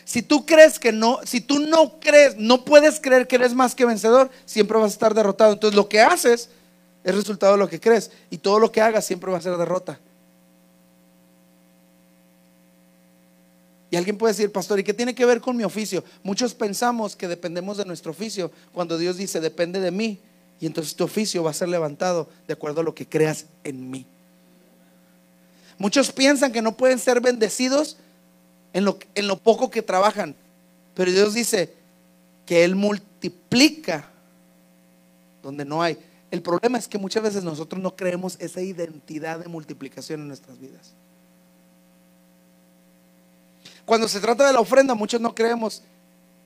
[0.03, 3.75] Si tú crees que no, si tú no crees, no puedes creer que eres más
[3.75, 5.53] que vencedor, siempre vas a estar derrotado.
[5.53, 6.49] Entonces lo que haces
[7.03, 8.09] es resultado de lo que crees.
[8.31, 9.99] Y todo lo que hagas siempre va a ser derrota.
[13.93, 16.03] Y alguien puede decir, pastor, ¿y qué tiene que ver con mi oficio?
[16.23, 20.19] Muchos pensamos que dependemos de nuestro oficio cuando Dios dice, depende de mí.
[20.59, 23.91] Y entonces tu oficio va a ser levantado de acuerdo a lo que creas en
[23.91, 24.07] mí.
[25.77, 27.97] Muchos piensan que no pueden ser bendecidos
[28.73, 30.33] en lo, en lo poco que trabajan.
[30.95, 31.71] Pero Dios dice
[32.47, 34.09] que Él multiplica
[35.43, 35.99] donde no hay.
[36.31, 40.59] El problema es que muchas veces nosotros no creemos esa identidad de multiplicación en nuestras
[40.59, 40.95] vidas.
[43.85, 45.83] Cuando se trata de la ofrenda, muchos no creemos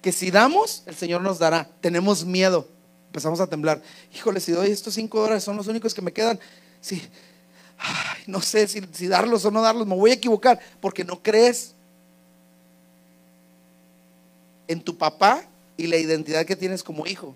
[0.02, 1.70] que si damos, el Señor nos dará.
[1.82, 2.68] Tenemos miedo.
[3.08, 3.82] Empezamos a temblar.
[4.14, 6.40] Híjole, si doy estos cinco dólares, son los únicos que me quedan.
[6.82, 7.02] Sí,
[8.28, 11.74] no sé si, si darlos o no darlos, me voy a equivocar porque no crees
[14.68, 15.44] en tu papá
[15.78, 17.36] y la identidad que tienes como hijo.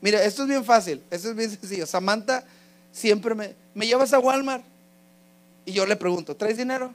[0.00, 1.86] Mira, esto es bien fácil, esto es bien sencillo.
[1.86, 2.44] Samantha
[2.90, 4.64] siempre me, ¿me llevas a Walmart?
[5.64, 6.92] Y yo le pregunto, ¿traes dinero?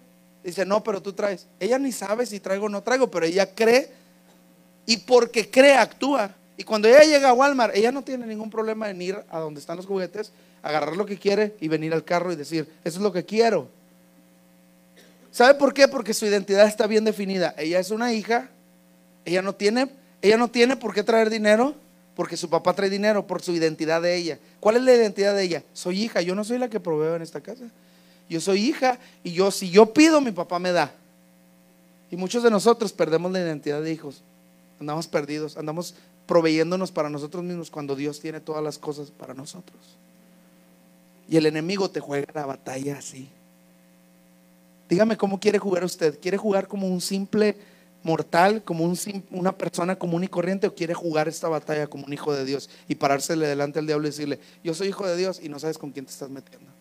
[0.48, 1.46] Dice, no, pero tú traes.
[1.60, 3.92] Ella ni sabe si traigo o no traigo, pero ella cree
[4.86, 6.34] y porque cree actúa.
[6.56, 9.60] Y cuando ella llega a Walmart, ella no tiene ningún problema en ir a donde
[9.60, 10.32] están los juguetes,
[10.64, 13.68] agarrar lo que quiere y venir al carro y decir, eso es lo que quiero.
[15.32, 15.90] ¿Sabe por qué?
[15.90, 17.54] Porque su identidad está bien definida.
[17.58, 18.50] Ella es una hija,
[19.26, 19.90] ella no tiene,
[20.22, 21.76] ella no tiene por qué traer dinero
[22.16, 24.40] porque su papá trae dinero por su identidad de ella.
[24.62, 25.64] ¿Cuál es la identidad de ella?
[25.74, 27.66] Soy hija, yo no soy la que proveo en esta casa.
[28.30, 30.94] Yo soy hija y yo, si yo pido, mi papá me da.
[32.12, 34.24] Y muchos de nosotros perdemos la identidad de hijos.
[34.80, 39.80] Andamos perdidos, andamos proveyéndonos para nosotros mismos cuando Dios tiene todas las cosas para nosotros.
[41.30, 43.30] Y el enemigo te juega la batalla así.
[44.90, 46.20] Dígame cómo quiere jugar usted.
[46.20, 47.58] ¿Quiere jugar como un simple
[48.04, 48.98] mortal, como un,
[49.32, 52.70] una persona común y corriente, o quiere jugar esta batalla como un hijo de Dios
[52.88, 55.78] y parársele delante al diablo y decirle, yo soy hijo de Dios y no sabes
[55.78, 56.72] con quién te estás metiendo?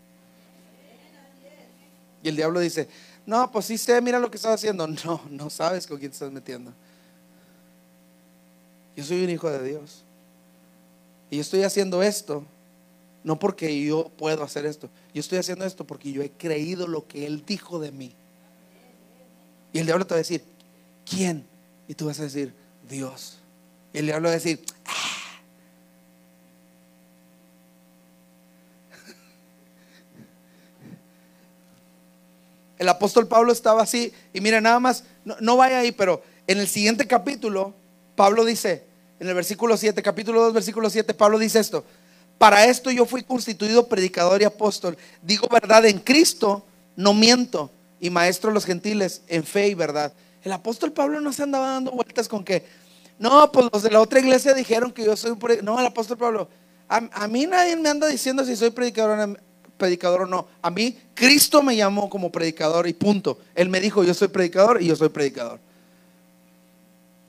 [2.26, 2.88] Y el diablo dice,
[3.24, 4.84] no, pues sí sé, mira lo que estás haciendo.
[5.04, 6.72] No, no sabes con quién te estás metiendo.
[8.96, 10.02] Yo soy un hijo de Dios.
[11.30, 12.44] Y yo estoy haciendo esto,
[13.22, 14.90] no porque yo puedo hacer esto.
[15.14, 18.12] Yo estoy haciendo esto porque yo he creído lo que Él dijo de mí.
[19.72, 20.42] Y el diablo te va a decir,
[21.08, 21.46] ¿quién?
[21.86, 22.52] Y tú vas a decir,
[22.90, 23.38] Dios.
[23.92, 24.64] Y el diablo va a decir,
[32.86, 36.68] El apóstol Pablo estaba así, y mira, nada más, no, vaya ahí, pero en el
[36.68, 37.74] siguiente capítulo,
[38.14, 38.84] Pablo dice,
[39.18, 41.82] en el versículo 7, capítulo 2, versículo 7, Pablo dice esto,
[42.38, 48.08] para esto yo fui constituido predicador y apóstol, digo verdad en Cristo, no miento, y
[48.08, 50.12] maestro de los gentiles en fe y verdad.
[50.44, 52.64] El apóstol Pablo no se andaba dando vueltas con que,
[53.18, 55.74] no, pues los de la otra iglesia dijeron que yo soy un predicador.
[55.74, 56.48] No, el apóstol Pablo,
[56.88, 59.40] a, mí nadie me anda diciendo si soy predicador,
[59.76, 60.48] predicador o no.
[60.62, 63.38] A mí Cristo me llamó como predicador y punto.
[63.54, 65.60] Él me dijo, yo soy predicador y yo soy predicador.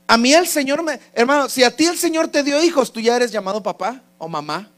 [0.07, 3.01] A mí el Señor me, hermano, si a ti el Señor te dio hijos, tú
[3.01, 4.71] ya eres llamado papá o mamá.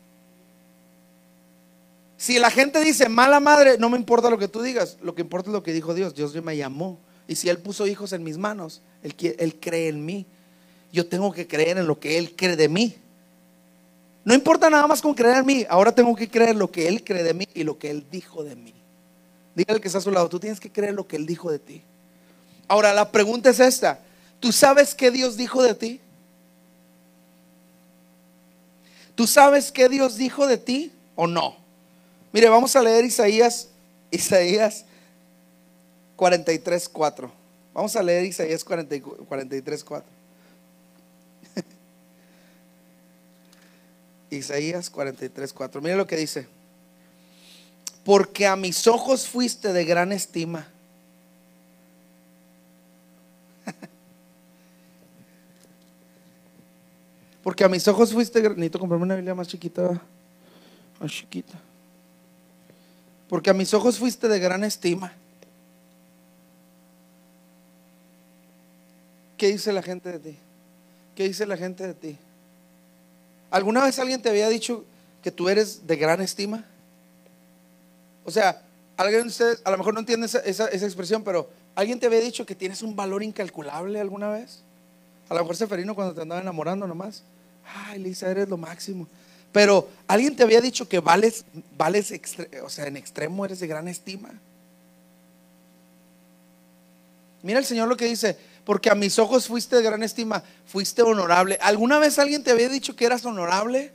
[2.18, 5.22] Si la gente dice mala madre, no me importa lo que tú digas, lo que
[5.22, 6.16] importa es lo que dijo Dios.
[6.16, 7.00] Dios me llamó.
[7.28, 10.26] Y si Él puso hijos en mis manos, Él, él cree en mí.
[10.92, 12.98] Yo tengo que creer en lo que Él cree de mí.
[14.30, 17.04] No importa nada más con creer en mí, ahora tengo que creer lo que Él
[17.04, 18.76] cree de mí y lo que Él dijo de mí.
[19.56, 21.58] Dígale que está a su lado, tú tienes que creer lo que Él dijo de
[21.58, 21.82] ti.
[22.68, 24.02] Ahora, la pregunta es esta.
[24.40, 26.00] ¿Tú sabes qué Dios dijo de ti?
[29.16, 31.56] ¿Tú sabes qué Dios dijo de ti o no?
[32.32, 33.70] Mire, vamos a leer Isaías,
[34.12, 34.86] Isaías
[36.18, 37.32] 43, 4.
[37.74, 40.19] Vamos a leer Isaías 43, 4.
[44.30, 45.82] Isaías 43, 4.
[45.82, 46.48] Mire lo que dice.
[48.04, 50.68] Porque a mis ojos fuiste de gran estima
[57.44, 60.02] Porque a mis ojos fuiste, necesito comprarme una Biblia más chiquita,
[61.00, 61.58] más chiquita.
[63.28, 65.12] Porque a mis ojos fuiste de gran estima.
[69.38, 70.38] ¿Qué dice la gente de ti?
[71.16, 72.18] ¿Qué dice la gente de ti?
[73.52, 74.86] ¿Alguna vez alguien te había dicho
[75.24, 76.66] que tú eres de gran estima?
[78.26, 78.62] O sea,
[78.96, 79.28] alguien
[79.64, 82.82] a lo mejor no entiende esa, esa, expresión, pero ¿alguien te había dicho que tienes
[82.82, 84.62] un valor incalculable alguna vez?
[85.30, 87.24] A lo mejor Seferino cuando te andaba enamorando nomás.
[87.88, 89.08] Ay, Lisa, eres lo máximo.
[89.52, 91.46] Pero alguien te había dicho que vales,
[91.78, 92.14] vales,
[92.64, 94.30] o sea, en extremo eres de gran estima.
[97.42, 101.02] Mira el Señor lo que dice, porque a mis ojos fuiste de gran estima, fuiste
[101.02, 101.58] honorable.
[101.62, 103.92] ¿Alguna vez alguien te había dicho que eras honorable?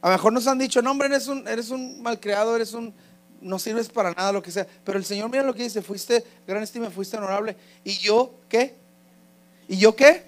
[0.00, 2.92] A lo mejor nos han dicho, no hombre, eres un, eres un malcriado, eres un,
[3.40, 4.66] no sirves para nada, lo que sea.
[4.84, 7.56] Pero el Señor mira lo que dice, fuiste gran estima, fuiste honorable.
[7.84, 8.74] ¿Y yo qué?
[9.68, 10.24] ¿Y yo qué?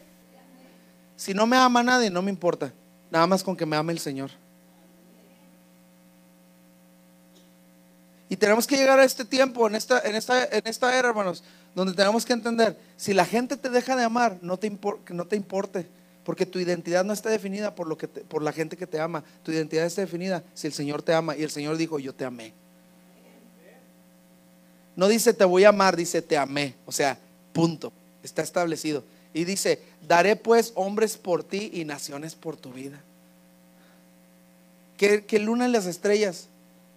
[1.17, 2.73] Si no me ama nadie, no me importa.
[3.11, 4.31] Nada más con que me ame el Señor.
[8.35, 11.45] Y tenemos que llegar a este tiempo, en esta, en esta, en esta era, hermanos,
[11.73, 14.77] donde tenemos que entender, si la gente te deja de amar, no te,
[15.11, 15.87] no te importe,
[16.25, 19.23] porque tu identidad no está definida por, lo que por la gente que te ama,
[19.45, 22.25] tu identidad está definida si el Señor te ama y el Señor dijo, yo te
[22.25, 22.53] amé.
[24.97, 27.17] No dice te voy a amar, dice te amé, o sea,
[27.53, 27.93] punto,
[28.25, 29.05] está establecido.
[29.33, 33.01] Y dice, daré pues hombres por ti y naciones por tu vida.
[34.97, 36.49] Que, luna en las estrellas,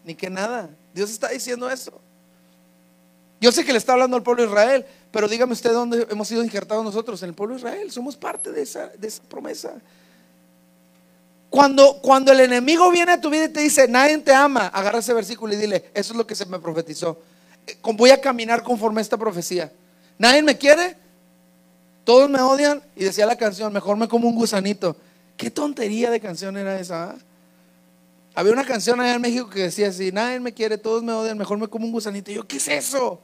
[0.08, 0.70] ni que nada.
[0.94, 1.92] Dios está diciendo eso.
[3.42, 6.30] Yo sé que le está hablando al pueblo de Israel, pero dígame usted dónde hemos
[6.30, 7.92] sido injertados nosotros, en el pueblo de Israel.
[7.92, 9.74] Somos parte de esa, de esa promesa.
[11.50, 15.00] Cuando, cuando el enemigo viene a tu vida y te dice, nadie te ama, agarra
[15.00, 17.20] ese versículo y dile, eso es lo que se me profetizó.
[17.68, 19.74] Eh, voy a caminar conforme a esta profecía.
[20.18, 20.96] Nadie me quiere,
[22.06, 24.96] todos me odian y decía la canción, mejor me como un gusanito.
[25.36, 27.12] ¿Qué tontería de canción era esa?
[27.12, 27.16] Ah?
[28.38, 31.40] Había una canción allá en México que decía así, nadie me quiere, todos me odian,
[31.40, 32.30] mejor me como un gusanito.
[32.30, 33.20] Y yo, ¿qué es eso?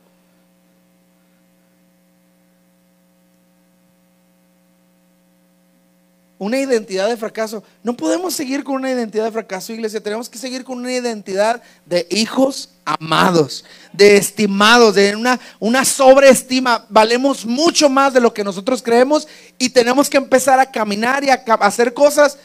[6.40, 7.64] una identidad de fracaso.
[7.84, 10.02] No podemos seguir con una identidad de fracaso, iglesia.
[10.02, 16.86] Tenemos que seguir con una identidad de hijos amados, de estimados, de una, una sobreestima.
[16.90, 21.30] Valemos mucho más de lo que nosotros creemos y tenemos que empezar a caminar y
[21.30, 22.38] a hacer cosas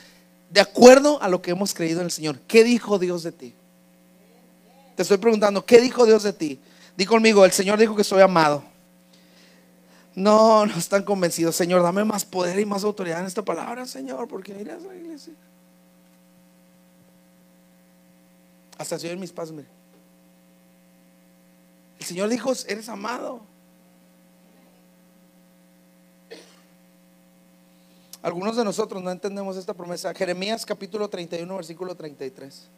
[0.51, 2.39] de acuerdo a lo que hemos creído en el Señor.
[2.41, 3.55] ¿Qué dijo Dios de ti?
[4.97, 6.61] Te estoy preguntando, ¿qué dijo Dios de ti?
[6.97, 8.65] Di conmigo, el Señor dijo que soy amado.
[10.15, 11.55] No, no están convencidos.
[11.55, 15.35] Señor, dame más poder y más autoridad en esta palabra, Señor, porque mira esa iglesia.
[18.77, 19.57] Hasta se mis pasos,
[21.99, 23.43] El Señor dijo, eres amado.
[28.23, 30.13] Algunos de nosotros no entendemos esta promesa.
[30.13, 32.69] Jeremías capítulo 31, versículo 33.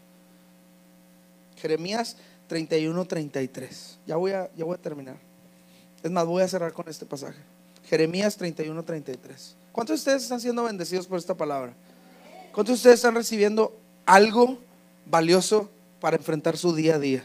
[1.56, 2.16] Jeremías
[2.48, 3.98] 31, 33.
[4.06, 5.16] Ya voy a, ya voy a terminar.
[6.02, 7.38] Es más, voy a cerrar con este pasaje.
[7.88, 9.56] Jeremías 31, 33.
[9.72, 11.74] ¿Cuántos de ustedes están siendo bendecidos por esta palabra?
[12.52, 14.58] ¿Cuántos de ustedes están recibiendo algo
[15.06, 17.24] valioso para enfrentar su día a día?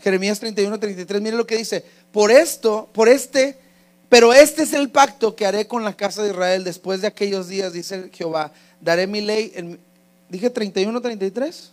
[0.00, 1.22] Jeremías 31, 33.
[1.22, 1.84] Mire lo que dice.
[2.12, 3.58] Por esto, por este,
[4.08, 7.48] pero este es el pacto que haré con la casa de Israel después de aquellos
[7.48, 8.52] días, dice Jehová.
[8.80, 9.52] Daré mi ley.
[9.54, 9.78] En,
[10.28, 11.70] Dije 31, 33.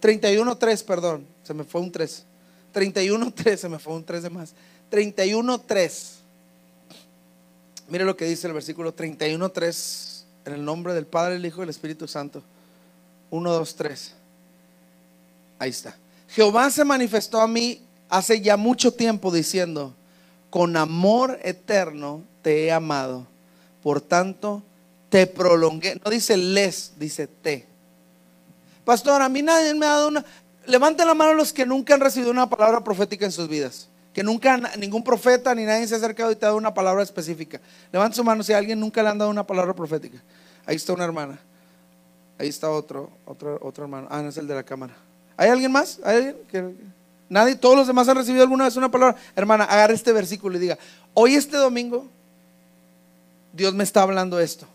[0.00, 1.26] 31, 3, perdón.
[1.42, 2.24] Se me fue un 3.
[2.72, 4.54] 31, 3, se me fue un 3 de más.
[4.90, 5.92] 31.3.
[7.88, 10.24] Mire lo que dice el versículo 31.3.
[10.46, 12.42] En el nombre del Padre, el Hijo y el Espíritu Santo.
[13.30, 14.12] 1, 2, 3.
[15.58, 15.96] Ahí está.
[16.28, 19.94] Jehová se manifestó a mí hace ya mucho tiempo diciendo,
[20.54, 23.26] con amor eterno te he amado.
[23.82, 24.62] Por tanto,
[25.08, 26.00] te prolongué.
[26.04, 27.66] No dice les, dice te.
[28.84, 30.24] Pastor, a mí nadie me ha dado una...
[30.66, 34.22] Levanten la mano los que nunca han recibido una palabra profética en sus vidas que
[34.22, 37.60] nunca ningún profeta ni nadie se ha acercado y te ha dado una palabra específica.
[37.92, 40.22] Levanta su mano si a alguien nunca le han dado una palabra profética.
[40.66, 41.36] Ahí está una hermana.
[42.38, 44.06] Ahí está otro, otro, otro hermano.
[44.08, 44.94] Ah, no es el de la cámara.
[45.36, 45.98] ¿Hay alguien más?
[46.04, 46.94] ¿Hay alguien?
[47.34, 49.16] Nadie, todos los demás han recibido alguna vez una palabra.
[49.34, 50.78] Hermana, agarre este versículo y diga,
[51.14, 52.06] hoy este domingo,
[53.52, 54.68] Dios me está hablando esto.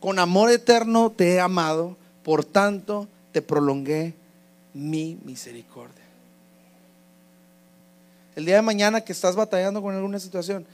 [0.00, 4.14] Con amor eterno te he amado, por tanto te prolongué
[4.72, 6.06] mi misericordia.
[8.34, 10.64] El día de mañana que estás batallando con alguna situación,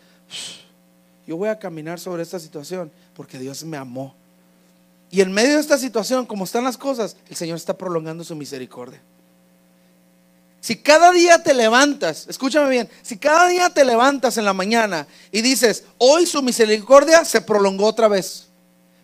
[1.26, 4.14] yo voy a caminar sobre esta situación porque Dios me amó.
[5.10, 8.36] Y en medio de esta situación, como están las cosas, el Señor está prolongando su
[8.36, 9.00] misericordia.
[10.60, 15.06] Si cada día te levantas, escúchame bien, si cada día te levantas en la mañana
[15.30, 18.48] y dices, hoy su misericordia se prolongó otra vez.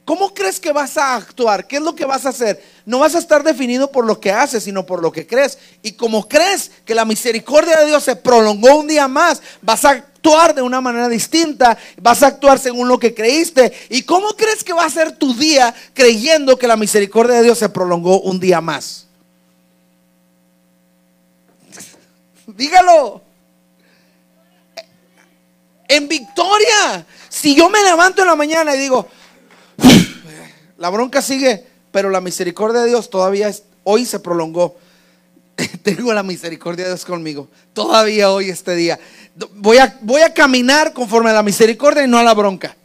[0.04, 1.66] ¿Cómo crees que vas a actuar?
[1.66, 2.62] ¿Qué es lo que vas a hacer?
[2.84, 5.58] No vas a estar definido por lo que haces, sino por lo que crees.
[5.82, 9.90] Y como crees que la misericordia de Dios se prolongó un día más, vas a
[9.90, 13.72] actuar de una manera distinta, vas a actuar según lo que creíste.
[13.88, 17.58] ¿Y cómo crees que va a ser tu día creyendo que la misericordia de Dios
[17.58, 19.06] se prolongó un día más?
[22.46, 23.22] Dígalo.
[25.88, 27.06] En victoria.
[27.28, 29.08] Si yo me levanto en la mañana y digo,
[30.78, 33.52] la bronca sigue, pero la misericordia de Dios todavía
[33.84, 34.76] hoy se prolongó.
[35.82, 37.48] Tengo la misericordia de Dios conmigo.
[37.72, 38.98] Todavía hoy, este día.
[39.54, 42.76] Voy a, voy a caminar conforme a la misericordia y no a la bronca.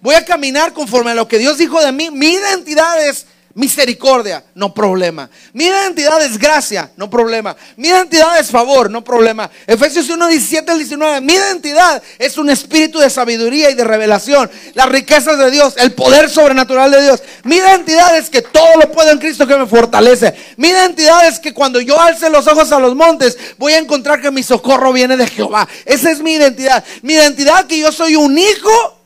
[0.00, 2.10] Voy a caminar conforme a lo que Dios dijo de mí.
[2.10, 3.26] Mi identidad es
[3.60, 5.28] Misericordia, no problema.
[5.52, 7.54] Mi identidad es gracia, no problema.
[7.76, 9.50] Mi identidad es favor, no problema.
[9.66, 11.20] Efesios 1, 17 al 19.
[11.20, 14.50] Mi identidad es un espíritu de sabiduría y de revelación.
[14.72, 17.22] Las riquezas de Dios, el poder sobrenatural de Dios.
[17.44, 20.34] Mi identidad es que todo lo puedo en Cristo que me fortalece.
[20.56, 24.22] Mi identidad es que cuando yo alce los ojos a los montes, voy a encontrar
[24.22, 25.68] que mi socorro viene de Jehová.
[25.84, 26.82] Esa es mi identidad.
[27.02, 28.98] Mi identidad que yo soy un hijo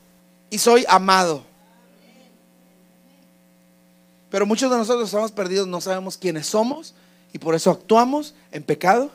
[0.48, 1.53] y soy amado.
[4.34, 6.92] Pero muchos de nosotros estamos perdidos, no sabemos quiénes somos
[7.32, 9.12] y por eso actuamos en pecado.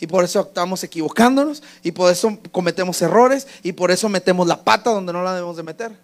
[0.00, 4.64] Y por eso actuamos equivocándonos y por eso cometemos errores y por eso metemos la
[4.64, 5.96] pata donde no la debemos de meter.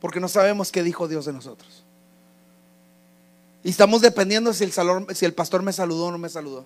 [0.00, 1.84] Porque no sabemos qué dijo Dios de nosotros.
[3.62, 4.72] Y estamos dependiendo si el,
[5.14, 6.64] si el pastor me saludó o no me saludó.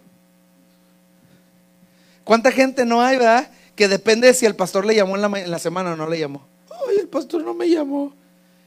[2.23, 3.51] ¿Cuánta gente no hay, verdad?
[3.75, 6.07] Que depende de si el pastor le llamó en la, en la semana o no
[6.07, 6.47] le llamó.
[6.89, 8.20] Ay, el pastor no me llamó.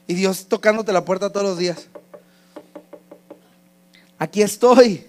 [0.06, 1.88] Y Dios tocándote la puerta todos los días.
[4.18, 5.06] Aquí estoy.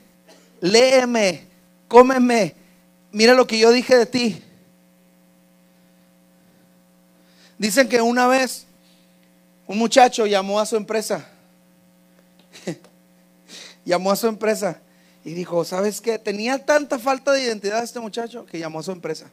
[0.62, 1.46] Léeme,
[1.88, 2.56] cómeme.
[3.12, 4.42] Mira lo que yo dije de ti.
[7.58, 8.66] Dicen que una vez
[9.68, 11.28] un muchacho llamó a su empresa.
[13.86, 14.82] llamó a su empresa
[15.24, 16.20] y dijo, ¿sabes qué?
[16.20, 19.30] Tenía tanta falta de identidad este muchacho que llamó a su empresa.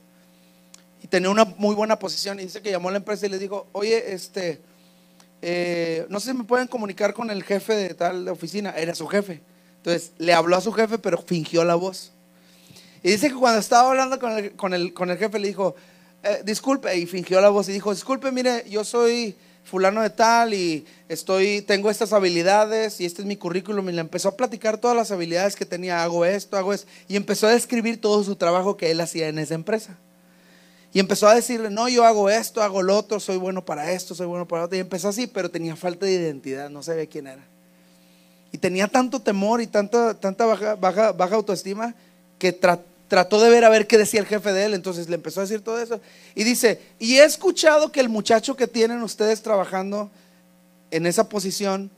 [1.03, 2.39] y tenía una muy buena posición.
[2.39, 4.61] Y dice que llamó a la empresa y le dijo, oye, este,
[5.43, 8.70] eh, no sé si me pueden comunicar con el jefe de tal oficina.
[8.76, 9.43] Era su jefe.
[9.78, 12.12] Entonces le habló a su jefe, pero fingió la voz.
[13.03, 15.74] Y dice que cuando estaba hablando con el, con el, con el jefe, le dijo,
[16.22, 19.34] eh, disculpe, y fingió la voz y dijo, disculpe, mire, yo soy
[19.64, 23.88] fulano de tal y estoy, tengo estas habilidades y este es mi currículum.
[23.88, 26.88] Y le empezó a platicar todas las habilidades que tenía, hago esto, hago esto.
[27.09, 29.99] Y empezó a describir todo su trabajo que él hacía en esa empresa.
[30.95, 34.14] Y empezó a decirle, no, yo hago esto, hago lo otro, soy bueno para esto,
[34.14, 34.76] soy bueno para otro.
[34.76, 37.43] Y empezó así, pero tenía falta de identidad, no sabía quién era.
[38.53, 41.95] Y tenía tanto temor y tanta, tanta baja, baja, baja autoestima
[42.38, 44.74] que trató de ver a ver qué decía el jefe de él.
[44.74, 45.99] Entonces le empezó a decir todo eso.
[46.34, 50.11] Y dice, y he escuchado que el muchacho que tienen ustedes trabajando
[50.90, 51.90] en esa posición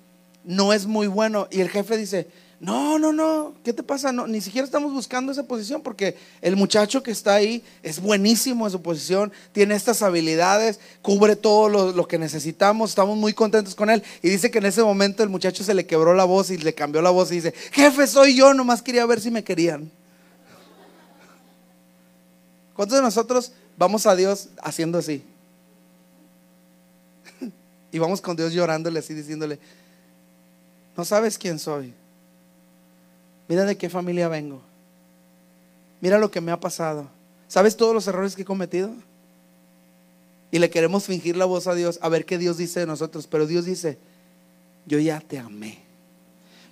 [0.44, 1.48] no es muy bueno.
[1.50, 2.28] Y el jefe dice,
[2.64, 4.10] no, no, no, ¿qué te pasa?
[4.10, 8.64] No, ni siquiera estamos buscando esa posición porque el muchacho que está ahí es buenísimo
[8.64, 13.90] en su posición, tiene estas habilidades, cubre todo lo, que necesitamos, estamos muy contentos con
[13.90, 14.02] él.
[14.22, 16.72] Y dice que en ese momento el muchacho se le quebró la voz y le
[16.72, 19.90] cambió la voz y dice, jefe, soy yo, nomás quería ver si me querían.
[22.74, 25.22] ¿Cuántos de nosotros vamos a Dios haciendo así?
[27.92, 29.58] y vamos con Dios llorándole así, diciéndole,
[30.96, 31.92] no sabes quién soy
[33.48, 34.62] Mira de qué familia vengo.
[36.00, 37.08] Mira lo que me ha pasado.
[37.48, 38.92] ¿Sabes todos los errores que he cometido?
[40.50, 43.26] Y le queremos fingir la voz a Dios, a ver qué Dios dice de nosotros.
[43.26, 43.98] Pero Dios dice,
[44.86, 45.78] yo ya te amé.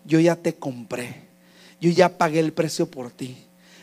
[0.04, 1.28] Yo ya te compré.
[1.80, 3.36] Yo ya pagué el precio por ti.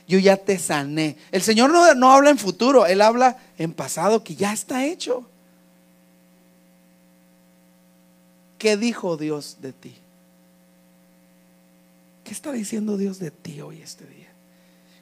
[0.07, 1.17] Yo ya te sané.
[1.31, 5.29] El Señor no, no habla en futuro, Él habla en pasado que ya está hecho.
[8.57, 9.95] ¿Qué dijo Dios de ti?
[12.23, 14.29] ¿Qué está diciendo Dios de ti hoy este día?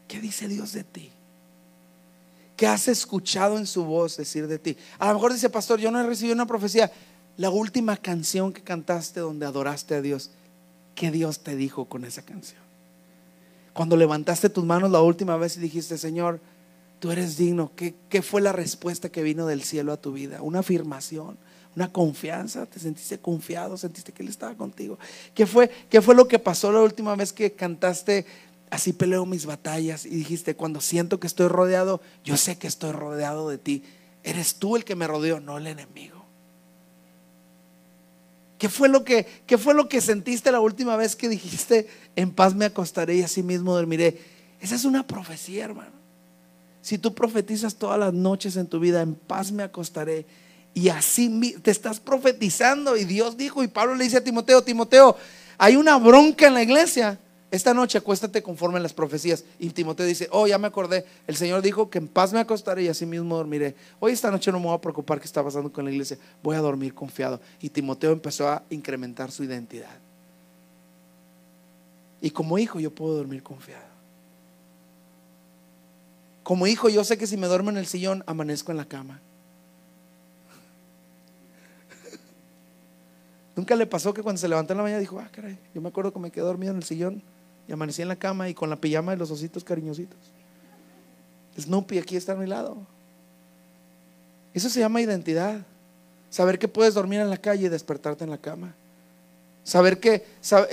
[0.08, 1.12] ¿Qué dice Dios de ti?
[2.56, 4.78] ¿Qué has escuchado en su voz decir de ti?
[4.98, 6.92] A lo mejor dice, pastor, yo no he recibido una profecía.
[7.38, 10.32] La última canción que cantaste donde adoraste a Dios,
[10.96, 12.62] ¿qué Dios te dijo con esa canción?
[13.74, 16.40] Cuando levantaste tus manos la última vez y dijiste, Señor,
[17.00, 20.42] tú eres digno, ¿qué, qué fue la respuesta que vino del cielo a tu vida?
[20.42, 21.38] Una afirmación
[21.78, 24.98] una confianza, te sentiste confiado, sentiste que Él estaba contigo.
[25.36, 28.26] ¿Qué fue, ¿Qué fue lo que pasó la última vez que cantaste?
[28.72, 32.94] Así peleo mis batallas y dijiste, cuando siento que estoy rodeado, yo sé que estoy
[32.94, 33.84] rodeado de ti.
[34.24, 36.26] Eres tú el que me rodeó, no el enemigo.
[38.58, 42.32] ¿Qué fue lo que, qué fue lo que sentiste la última vez que dijiste, en
[42.32, 44.20] paz me acostaré y así mismo dormiré?
[44.60, 45.92] Esa es una profecía, hermano.
[46.82, 50.26] Si tú profetizas todas las noches en tu vida, en paz me acostaré
[50.78, 52.96] y así te estás profetizando.
[52.96, 55.18] Y Dios dijo, y Pablo le dice a Timoteo, Timoteo,
[55.58, 57.18] hay una bronca en la iglesia.
[57.50, 59.44] Esta noche acuéstate conforme a las profecías.
[59.58, 61.04] Y Timoteo dice, oh, ya me acordé.
[61.26, 63.74] El Señor dijo que en paz me acostaré y así mismo dormiré.
[64.00, 66.20] Hoy esta noche no me voy a preocupar qué está pasando con la iglesia.
[66.44, 67.42] Voy a dormir confiado.
[67.60, 69.98] Y Timoteo empezó a incrementar su identidad.
[72.22, 73.88] Y como hijo yo puedo dormir confiado.
[76.44, 79.22] Como hijo yo sé que si me duermo en el sillón, amanezco en la cama.
[83.58, 85.90] Nunca le pasó que cuando se levantó en la mañana dijo, ah, caray, yo me
[85.90, 87.24] acuerdo que me quedé dormido en el sillón
[87.68, 90.20] y amanecí en la cama y con la pijama de los ositos cariñositos.
[91.60, 92.78] Snoopy aquí está a mi lado.
[94.54, 95.66] Eso se llama identidad.
[96.30, 98.76] Saber que puedes dormir en la calle y despertarte en la cama.
[99.64, 100.24] Saber que,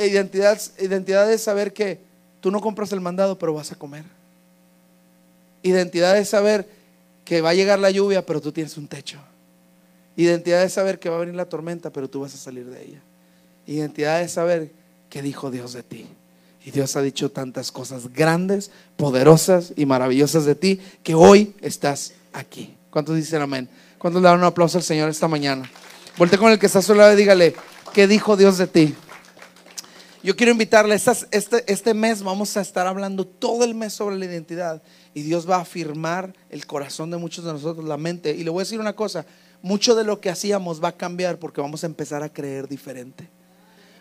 [0.07, 2.01] identidad, identidad es saber que
[2.43, 4.05] tú no compras el mandado, pero vas a comer.
[5.63, 6.69] Identidad es saber
[7.25, 9.19] que va a llegar la lluvia, pero tú tienes un techo.
[10.17, 12.83] Identidad es saber que va a venir la tormenta, pero tú vas a salir de
[12.83, 13.01] ella.
[13.67, 14.71] Identidad es saber
[15.11, 16.07] que dijo Dios de ti.
[16.65, 22.15] Y Dios ha dicho tantas cosas grandes, poderosas y maravillosas de ti que hoy estás
[22.33, 22.75] aquí.
[22.91, 23.69] ¿Cuántos dicen amén?
[23.99, 25.71] ¿Cuántos le dan un aplauso al Señor esta mañana?
[26.17, 27.55] Volte con el que está a su lado y dígale,
[27.93, 28.95] ¿qué dijo Dios de ti?
[30.23, 34.25] Yo quiero invitarle, este, este mes vamos a estar hablando todo el mes sobre la
[34.25, 38.31] identidad y Dios va a afirmar el corazón de muchos de nosotros, la mente.
[38.35, 39.27] Y le voy a decir una cosa,
[39.65, 43.31] mucho de lo que hacíamos va a cambiar porque vamos a empezar a creer diferente.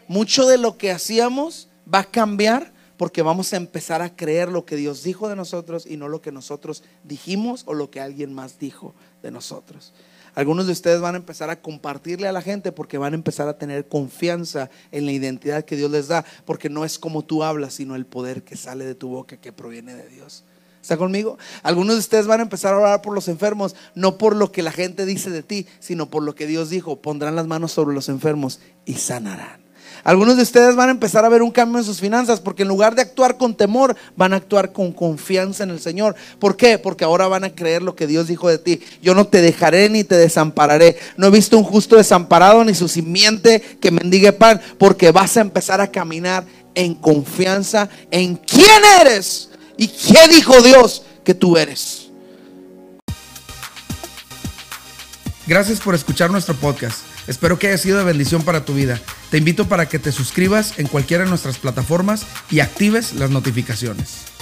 [0.10, 4.66] Mucho de lo que hacíamos va a cambiar porque vamos a empezar a creer lo
[4.66, 8.34] que Dios dijo de nosotros y no lo que nosotros dijimos o lo que alguien
[8.34, 9.94] más dijo de nosotros.
[10.36, 13.48] Algunos de ustedes van a empezar a compartirle a la gente porque van a empezar
[13.48, 17.42] a tener confianza en la identidad que Dios les da, porque no es como tú
[17.42, 20.44] hablas, sino el poder que sale de tu boca que proviene de Dios.
[20.84, 21.38] ¿Está conmigo?
[21.64, 24.62] Algunos de ustedes van a empezar a orar por los enfermos, no por lo que
[24.62, 26.98] la gente dice de ti, sino por lo que Dios dijo.
[26.98, 29.64] Pondrán las manos sobre los enfermos y sanarán.
[30.04, 32.68] Algunos de ustedes van a empezar a ver un cambio en sus finanzas porque en
[32.68, 36.16] lugar de actuar con temor, van a actuar con confianza en el Señor.
[36.38, 36.78] ¿Por qué?
[36.78, 38.82] Porque ahora van a creer lo que Dios dijo de ti.
[39.02, 40.98] Yo no te dejaré ni te desampararé.
[41.16, 45.42] No he visto un justo desamparado ni su simiente que mendigue pan, porque vas a
[45.42, 46.44] empezar a caminar
[46.76, 52.08] en confianza en quién eres y qué dijo Dios que tú eres.
[55.46, 57.00] Gracias por escuchar nuestro podcast.
[57.28, 59.00] Espero que haya sido de bendición para tu vida.
[59.30, 64.33] Te invito para que te suscribas en cualquiera de nuestras plataformas y actives las notificaciones.